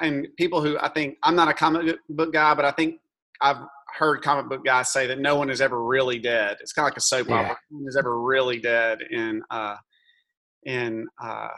and 0.00 0.26
people 0.36 0.60
who 0.60 0.76
I 0.78 0.88
think 0.88 1.16
I'm 1.22 1.36
not 1.36 1.48
a 1.48 1.54
comic 1.54 1.96
book 2.08 2.32
guy, 2.32 2.54
but 2.54 2.64
I 2.64 2.72
think 2.72 3.00
I've 3.40 3.58
heard 3.96 4.22
comic 4.22 4.48
book 4.48 4.64
guys 4.64 4.92
say 4.92 5.06
that 5.06 5.18
no 5.18 5.36
one 5.36 5.48
is 5.48 5.60
ever 5.60 5.82
really 5.84 6.18
dead. 6.18 6.56
It's 6.60 6.72
kind 6.72 6.86
of 6.86 6.90
like 6.90 6.98
a 6.98 7.00
soap 7.00 7.28
yeah. 7.28 7.34
opera. 7.36 7.58
No 7.70 7.78
one 7.78 7.88
is 7.88 7.96
ever 7.96 8.20
really 8.20 8.58
dead 8.58 8.98
in 9.10 9.42
uh, 9.50 9.76
in 10.64 11.06
uh, 11.22 11.48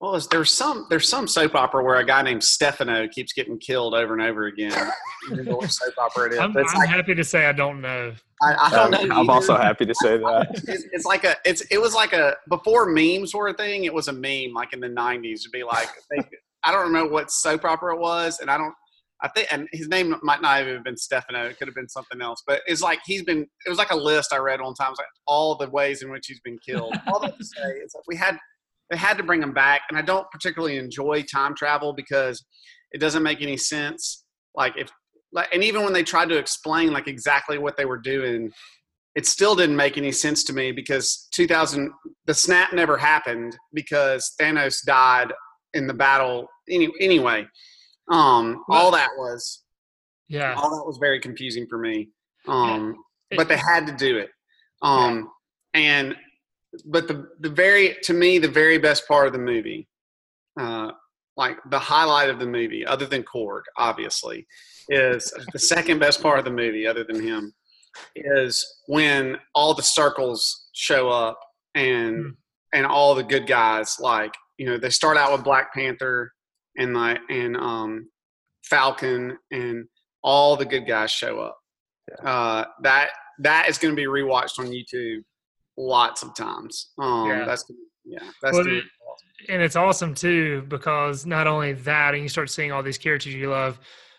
well, 0.00 0.20
there's 0.30 0.52
some 0.52 0.86
there's 0.90 1.08
some 1.08 1.26
soap 1.26 1.56
opera 1.56 1.82
where 1.82 1.96
a 1.96 2.06
guy 2.06 2.22
named 2.22 2.44
Stefano 2.44 3.08
keeps 3.08 3.32
getting 3.32 3.58
killed 3.58 3.94
over 3.94 4.12
and 4.12 4.22
over 4.22 4.46
again. 4.46 4.70
soap 4.70 5.94
opera 5.98 6.26
it 6.26 6.32
is. 6.34 6.38
I'm, 6.38 6.56
I'm 6.56 6.64
like, 6.64 6.88
happy 6.88 7.16
to 7.16 7.24
say 7.24 7.46
I 7.46 7.52
don't 7.52 7.80
know. 7.80 8.14
I, 8.40 8.54
I 8.54 8.70
don't 8.70 8.94
um, 8.94 9.08
know. 9.08 9.16
I'm 9.16 9.30
also 9.30 9.56
happy 9.56 9.86
to 9.86 9.94
say 9.96 10.18
that. 10.18 10.48
It's, 10.68 10.84
it's, 10.92 11.04
like 11.04 11.24
a 11.24 11.34
it's 11.44 11.62
it 11.62 11.80
was 11.80 11.94
like 11.94 12.12
a 12.12 12.36
before 12.48 12.86
memes 12.86 13.34
were 13.34 13.48
a 13.48 13.54
thing. 13.54 13.84
It 13.84 13.94
was 13.94 14.06
a 14.06 14.12
meme 14.12 14.54
like 14.54 14.72
in 14.72 14.78
the 14.78 14.88
'90s 14.88 15.42
to 15.42 15.50
be 15.50 15.64
like 15.64 15.88
they, 16.10 16.22
I 16.62 16.70
don't 16.70 16.86
remember 16.86 17.12
what 17.12 17.32
soap 17.32 17.64
opera 17.64 17.94
it 17.96 18.00
was, 18.00 18.38
and 18.38 18.50
I 18.50 18.56
don't. 18.56 18.74
I 19.20 19.26
think, 19.26 19.48
and 19.50 19.66
his 19.72 19.88
name 19.88 20.14
might 20.22 20.40
not 20.40 20.64
have 20.64 20.84
been 20.84 20.96
Stefano. 20.96 21.46
It 21.46 21.58
could 21.58 21.66
have 21.66 21.74
been 21.74 21.88
something 21.88 22.22
else. 22.22 22.44
But 22.46 22.60
it's 22.68 22.82
like 22.82 23.00
he's 23.04 23.24
been. 23.24 23.48
It 23.66 23.68
was 23.68 23.78
like 23.78 23.90
a 23.90 23.96
list 23.96 24.32
I 24.32 24.36
read 24.36 24.60
one 24.60 24.74
time. 24.74 24.92
like 24.96 25.08
all 25.26 25.56
the 25.56 25.68
ways 25.70 26.02
in 26.02 26.10
which 26.12 26.28
he's 26.28 26.38
been 26.38 26.58
killed. 26.64 26.94
All 27.08 27.18
that 27.18 27.36
to 27.36 27.44
say 27.44 27.62
is 27.84 27.92
like 27.96 28.04
we 28.06 28.14
had 28.14 28.38
they 28.90 28.96
had 28.96 29.16
to 29.18 29.22
bring 29.22 29.42
him 29.42 29.52
back. 29.52 29.82
And 29.88 29.98
I 29.98 30.02
don't 30.02 30.30
particularly 30.30 30.78
enjoy 30.78 31.22
time 31.22 31.54
travel 31.54 31.92
because 31.92 32.44
it 32.92 32.98
doesn't 32.98 33.22
make 33.22 33.42
any 33.42 33.56
sense. 33.56 34.24
Like 34.54 34.74
if 34.76 34.90
like, 35.32 35.48
and 35.52 35.62
even 35.62 35.84
when 35.84 35.92
they 35.92 36.02
tried 36.02 36.30
to 36.30 36.38
explain 36.38 36.92
like 36.92 37.06
exactly 37.06 37.58
what 37.58 37.76
they 37.76 37.84
were 37.84 37.98
doing, 37.98 38.50
it 39.14 39.26
still 39.26 39.54
didn't 39.54 39.76
make 39.76 39.98
any 39.98 40.12
sense 40.12 40.44
to 40.44 40.52
me 40.52 40.72
because 40.72 41.28
2000 41.34 41.90
the 42.26 42.34
snap 42.34 42.72
never 42.72 42.96
happened 42.96 43.56
because 43.74 44.32
Thanos 44.40 44.84
died 44.84 45.32
in 45.74 45.86
the 45.86 45.94
battle 45.94 46.46
any, 46.68 46.88
anyway. 47.00 47.46
Um, 48.10 48.64
all 48.70 48.90
that 48.92 49.10
was 49.18 49.64
yeah, 50.28 50.54
all 50.54 50.70
that 50.70 50.84
was 50.86 50.98
very 50.98 51.20
confusing 51.20 51.66
for 51.68 51.78
me. 51.78 52.10
Um, 52.46 52.96
but 53.36 53.48
they 53.48 53.56
had 53.56 53.86
to 53.86 53.92
do 53.92 54.18
it. 54.18 54.30
Um, 54.82 55.30
and 55.74 56.16
but 56.84 57.08
the 57.08 57.28
the 57.40 57.48
very 57.48 57.96
to 58.02 58.12
me 58.12 58.38
the 58.38 58.48
very 58.48 58.78
best 58.78 59.06
part 59.08 59.26
of 59.26 59.32
the 59.32 59.38
movie, 59.38 59.88
uh, 60.60 60.92
like 61.36 61.56
the 61.70 61.78
highlight 61.78 62.30
of 62.30 62.38
the 62.38 62.46
movie, 62.46 62.84
other 62.84 63.06
than 63.06 63.22
Korg, 63.22 63.62
obviously, 63.76 64.46
is 64.88 65.32
the 65.52 65.58
second 65.58 65.98
best 65.98 66.22
part 66.22 66.38
of 66.38 66.44
the 66.44 66.50
movie, 66.50 66.86
other 66.86 67.04
than 67.04 67.22
him, 67.22 67.52
is 68.14 68.80
when 68.86 69.38
all 69.54 69.74
the 69.74 69.82
circles 69.82 70.68
show 70.72 71.08
up 71.08 71.38
and 71.74 72.16
mm. 72.16 72.30
and 72.74 72.86
all 72.86 73.14
the 73.14 73.24
good 73.24 73.46
guys 73.46 73.96
like 74.00 74.34
you 74.58 74.66
know 74.66 74.78
they 74.78 74.90
start 74.90 75.16
out 75.16 75.32
with 75.32 75.44
Black 75.44 75.72
Panther 75.72 76.32
and 76.76 76.94
like 76.94 77.18
and 77.30 77.56
um, 77.56 78.08
Falcon 78.64 79.38
and 79.50 79.86
all 80.22 80.56
the 80.56 80.66
good 80.66 80.86
guys 80.86 81.10
show 81.10 81.40
up. 81.40 81.56
Yeah. 82.10 82.30
Uh, 82.30 82.64
that 82.82 83.10
that 83.40 83.68
is 83.68 83.78
going 83.78 83.94
to 83.94 83.96
be 83.96 84.06
rewatched 84.06 84.58
on 84.58 84.66
YouTube 84.66 85.22
lots 85.78 86.22
of 86.22 86.34
times. 86.34 86.90
Um, 86.98 87.28
yeah. 87.28 87.44
That's 87.44 87.64
yeah. 88.04 88.18
That's 88.42 88.56
well, 88.56 88.66
awesome. 88.66 88.82
and 89.48 89.62
it's 89.62 89.76
awesome 89.76 90.14
too 90.14 90.64
because 90.68 91.24
not 91.24 91.46
only 91.46 91.72
that, 91.72 92.14
and 92.14 92.22
you 92.22 92.28
start 92.28 92.50
seeing 92.50 92.72
all 92.72 92.82
these 92.82 92.98
characters 92.98 93.32
you 93.34 93.50
love, 93.50 93.78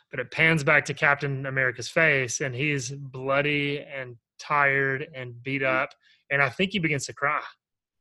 but 0.10 0.20
it 0.20 0.32
pans 0.32 0.64
back 0.64 0.86
to 0.86 0.94
Captain 0.94 1.46
America's 1.46 1.90
face, 1.90 2.42
and 2.42 2.56
he's 2.56 2.90
bloody 2.90 3.80
and 3.80 4.16
tired 4.40 5.08
and 5.14 5.42
beat 5.44 5.62
mm-hmm. 5.62 5.84
up, 5.84 5.90
and 6.32 6.42
I 6.42 6.50
think 6.50 6.72
he 6.72 6.80
begins 6.80 7.06
to 7.08 7.14
cry. 7.14 7.42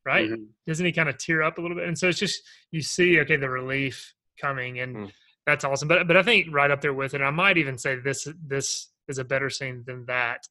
Right? 0.06 0.30
Mm-hmm. 0.30 0.44
Doesn't 0.66 0.86
he 0.86 0.92
kind 0.92 1.10
of 1.10 1.18
tear 1.18 1.42
up 1.42 1.58
a 1.58 1.60
little 1.60 1.76
bit? 1.76 1.86
And 1.86 1.98
so 1.98 2.08
it's 2.08 2.18
just 2.18 2.40
you 2.70 2.80
see, 2.80 3.20
okay, 3.20 3.36
the 3.36 3.50
relief 3.50 4.14
coming, 4.40 4.80
and 4.80 4.96
mm. 4.96 5.12
that's 5.44 5.64
awesome. 5.64 5.88
But 5.88 6.06
but 6.06 6.16
I 6.16 6.22
think 6.22 6.46
right 6.50 6.70
up 6.70 6.80
there 6.80 6.94
with 6.94 7.12
it, 7.12 7.20
I 7.20 7.30
might 7.30 7.58
even 7.58 7.76
say 7.76 7.96
this 7.96 8.26
this 8.46 8.88
is 9.08 9.18
a 9.18 9.24
better 9.24 9.50
scene 9.50 9.82
than 9.86 10.06
that 10.06 10.46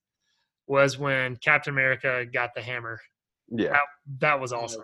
was 0.67 0.97
when 0.97 1.35
Captain 1.37 1.73
America 1.73 2.25
got 2.31 2.53
the 2.53 2.61
hammer. 2.61 2.99
Yeah, 3.49 3.71
that, 3.71 3.81
that 4.19 4.39
was 4.39 4.53
awesome. 4.53 4.83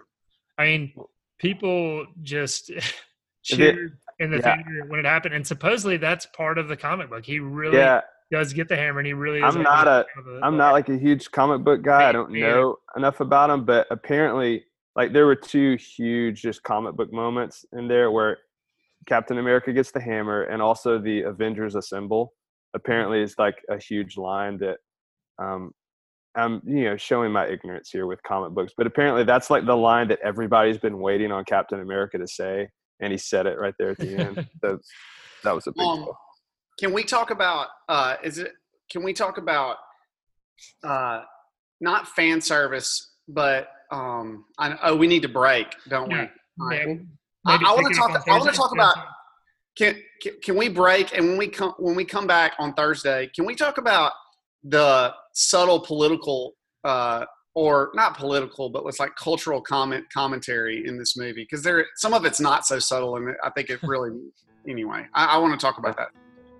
I 0.57 0.65
mean, 0.65 0.93
people 1.39 2.05
just 2.21 2.71
cheered 3.43 3.97
in 4.19 4.31
the 4.31 4.37
yeah. 4.37 4.55
theater 4.55 4.85
when 4.87 4.99
it 4.99 5.05
happened, 5.05 5.33
and 5.33 5.45
supposedly 5.45 5.97
that's 5.97 6.25
part 6.27 6.57
of 6.57 6.67
the 6.67 6.77
comic 6.77 7.09
book. 7.09 7.25
He 7.25 7.39
really 7.39 7.77
yeah. 7.77 8.01
does 8.31 8.53
get 8.53 8.69
the 8.69 8.75
hammer, 8.75 8.99
and 8.99 9.07
he 9.07 9.13
really. 9.13 9.41
I'm 9.41 9.61
not 9.61 9.87
a. 9.87 10.05
I'm 10.41 10.57
not 10.57 10.71
like 10.71 10.89
a 10.89 10.97
huge 10.97 11.29
comic 11.31 11.63
book 11.63 11.81
guy. 11.81 12.07
I 12.09 12.11
don't 12.11 12.31
know 12.31 12.77
enough 12.95 13.19
about 13.19 13.49
him, 13.49 13.65
but 13.65 13.87
apparently, 13.91 14.63
like 14.95 15.13
there 15.13 15.25
were 15.25 15.35
two 15.35 15.75
huge 15.75 16.41
just 16.41 16.63
comic 16.63 16.95
book 16.95 17.11
moments 17.11 17.65
in 17.73 17.87
there 17.87 18.11
where 18.11 18.37
Captain 19.07 19.37
America 19.37 19.73
gets 19.73 19.91
the 19.91 20.01
hammer, 20.01 20.43
and 20.43 20.61
also 20.61 20.99
the 20.99 21.21
Avengers 21.23 21.75
assemble. 21.75 22.33
Apparently, 22.75 23.21
it's 23.21 23.37
like 23.37 23.57
a 23.69 23.77
huge 23.77 24.17
line 24.17 24.57
that 24.59 24.77
um, 25.39 25.71
I'm 26.35 26.61
you 26.65 26.85
know 26.85 26.97
showing 26.97 27.31
my 27.31 27.47
ignorance 27.47 27.89
here 27.91 28.07
with 28.07 28.21
comic 28.23 28.53
books, 28.53 28.73
but 28.75 28.87
apparently 28.87 29.23
that's 29.23 29.49
like 29.49 29.65
the 29.65 29.77
line 29.77 30.07
that 30.07 30.19
everybody's 30.23 30.77
been 30.77 30.99
waiting 30.99 31.31
on 31.31 31.45
Captain 31.45 31.79
America 31.79 32.17
to 32.17 32.27
say, 32.27 32.67
and 32.99 33.11
he 33.11 33.17
said 33.17 33.45
it 33.45 33.59
right 33.59 33.75
there 33.77 33.91
at 33.91 33.97
the 33.97 34.15
end. 34.15 34.47
so 34.63 34.79
that 35.43 35.53
was 35.53 35.67
a 35.67 35.71
big 35.71 35.85
um, 35.85 35.99
deal. 35.99 36.17
Can 36.79 36.93
we 36.93 37.03
talk 37.03 37.29
about? 37.29 37.67
Uh, 37.87 38.15
is 38.23 38.39
it? 38.39 38.51
Can 38.91 39.03
we 39.03 39.13
talk 39.13 39.37
about? 39.37 39.77
Uh, 40.83 41.21
not 41.81 42.07
fan 42.07 42.41
service, 42.41 43.15
but 43.27 43.67
um, 43.91 44.45
I, 44.57 44.77
oh, 44.83 44.95
we 44.95 45.07
need 45.07 45.21
to 45.21 45.29
break, 45.29 45.67
don't 45.89 46.09
yeah. 46.09 46.27
we? 46.57 46.65
Right. 46.65 46.99
I, 47.45 47.55
I 47.55 47.73
want 47.73 47.93
to 47.93 47.99
talk. 47.99 48.27
I 48.27 48.37
want 48.37 48.49
to 48.49 48.57
talk 48.57 48.71
about. 48.71 48.95
Can, 49.75 49.95
can 50.21 50.33
can 50.43 50.55
we 50.55 50.69
break 50.69 51.17
and 51.17 51.29
when 51.29 51.37
we 51.37 51.47
come 51.47 51.73
when 51.77 51.95
we 51.95 52.05
come 52.05 52.25
back 52.25 52.53
on 52.59 52.73
Thursday? 52.73 53.29
Can 53.35 53.45
we 53.45 53.55
talk 53.55 53.77
about 53.77 54.13
the 54.63 55.13
subtle 55.33 55.79
political 55.79 56.55
uh, 56.83 57.25
or 57.55 57.91
not 57.93 58.17
political, 58.17 58.69
but 58.69 58.83
with 58.83 58.99
like 58.99 59.15
cultural 59.15 59.61
comment 59.61 60.05
commentary 60.11 60.87
in 60.87 60.97
this 60.97 61.15
movie 61.15 61.43
because 61.43 61.63
there 61.63 61.85
some 61.95 62.13
of 62.13 62.25
it's 62.25 62.39
not 62.39 62.65
so 62.65 62.79
subtle, 62.79 63.15
and 63.17 63.35
I 63.43 63.49
think 63.51 63.69
it 63.69 63.81
really 63.83 64.11
anyway. 64.67 65.05
I, 65.13 65.25
I 65.25 65.37
want 65.37 65.59
to 65.59 65.63
talk 65.63 65.77
about 65.77 65.97
that. 65.97 66.09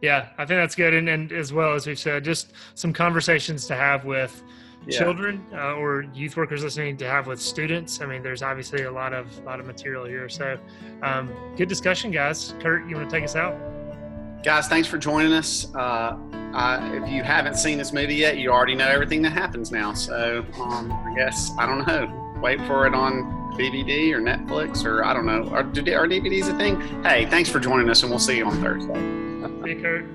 Yeah, 0.02 0.30
I 0.38 0.46
think 0.46 0.60
that's 0.60 0.76
good, 0.76 0.94
and, 0.94 1.08
and 1.08 1.32
as 1.32 1.54
well 1.54 1.74
as 1.74 1.88
we've 1.88 1.98
said, 1.98 2.24
just 2.24 2.54
some 2.76 2.92
conversations 2.92 3.66
to 3.68 3.76
have 3.76 4.04
with 4.04 4.44
yeah. 4.86 4.98
children 5.00 5.46
uh, 5.54 5.76
or 5.76 6.04
youth 6.14 6.36
workers 6.36 6.62
listening 6.62 6.98
to 6.98 7.08
have 7.08 7.26
with 7.26 7.42
students. 7.42 8.02
I 8.02 8.06
mean, 8.06 8.22
there's 8.22 8.44
obviously 8.44 8.84
a 8.84 8.92
lot 8.92 9.14
of 9.14 9.40
lot 9.46 9.60
of 9.60 9.66
material 9.66 10.06
here, 10.06 10.28
so 10.30 10.60
um, 11.02 11.34
good 11.56 11.70
discussion, 11.70 12.12
guys. 12.12 12.54
Kurt, 12.60 12.88
you 12.88 12.96
want 12.96 13.10
to 13.10 13.16
take 13.16 13.24
us 13.24 13.36
out? 13.36 13.56
Guys, 14.44 14.68
thanks 14.68 14.90
for 14.90 14.98
joining 14.98 15.32
us. 15.32 15.74
Uh, 15.74 16.18
if 17.02 17.10
you 17.10 17.24
haven't 17.24 17.56
seen 17.56 17.78
this 17.78 17.94
movie 17.94 18.16
yet, 18.16 18.38
you 18.38 18.52
already 18.52 18.76
know 18.76 18.90
everything 18.90 19.22
that 19.22 19.32
happens 19.32 19.72
now. 19.72 19.94
So 19.94 20.46
um, 20.60 20.92
I 20.92 21.14
guess, 21.16 21.52
I 21.58 21.66
don't 21.66 21.88
know, 21.88 22.40
wait 22.42 22.60
for 22.68 22.86
it 22.86 22.94
on 22.94 23.24
DVD 23.58 24.12
or 24.12 24.20
Netflix 24.20 24.84
or 24.84 25.06
I 25.06 25.14
don't 25.14 25.26
know. 25.26 25.48
Are, 25.52 25.62
are 25.62 25.64
DVDs 25.64 26.54
a 26.54 26.58
thing? 26.58 26.82
Hey, 27.04 27.26
thanks 27.26 27.50
for 27.50 27.62
joining 27.62 27.90
us 27.90 28.04
and 28.04 28.12
we'll 28.12 28.20
see 28.20 28.38
you 28.38 28.46
on 28.46 28.62
Thursday. 28.62 29.76
Hey, 29.76 29.82
Kurt. 29.82 30.06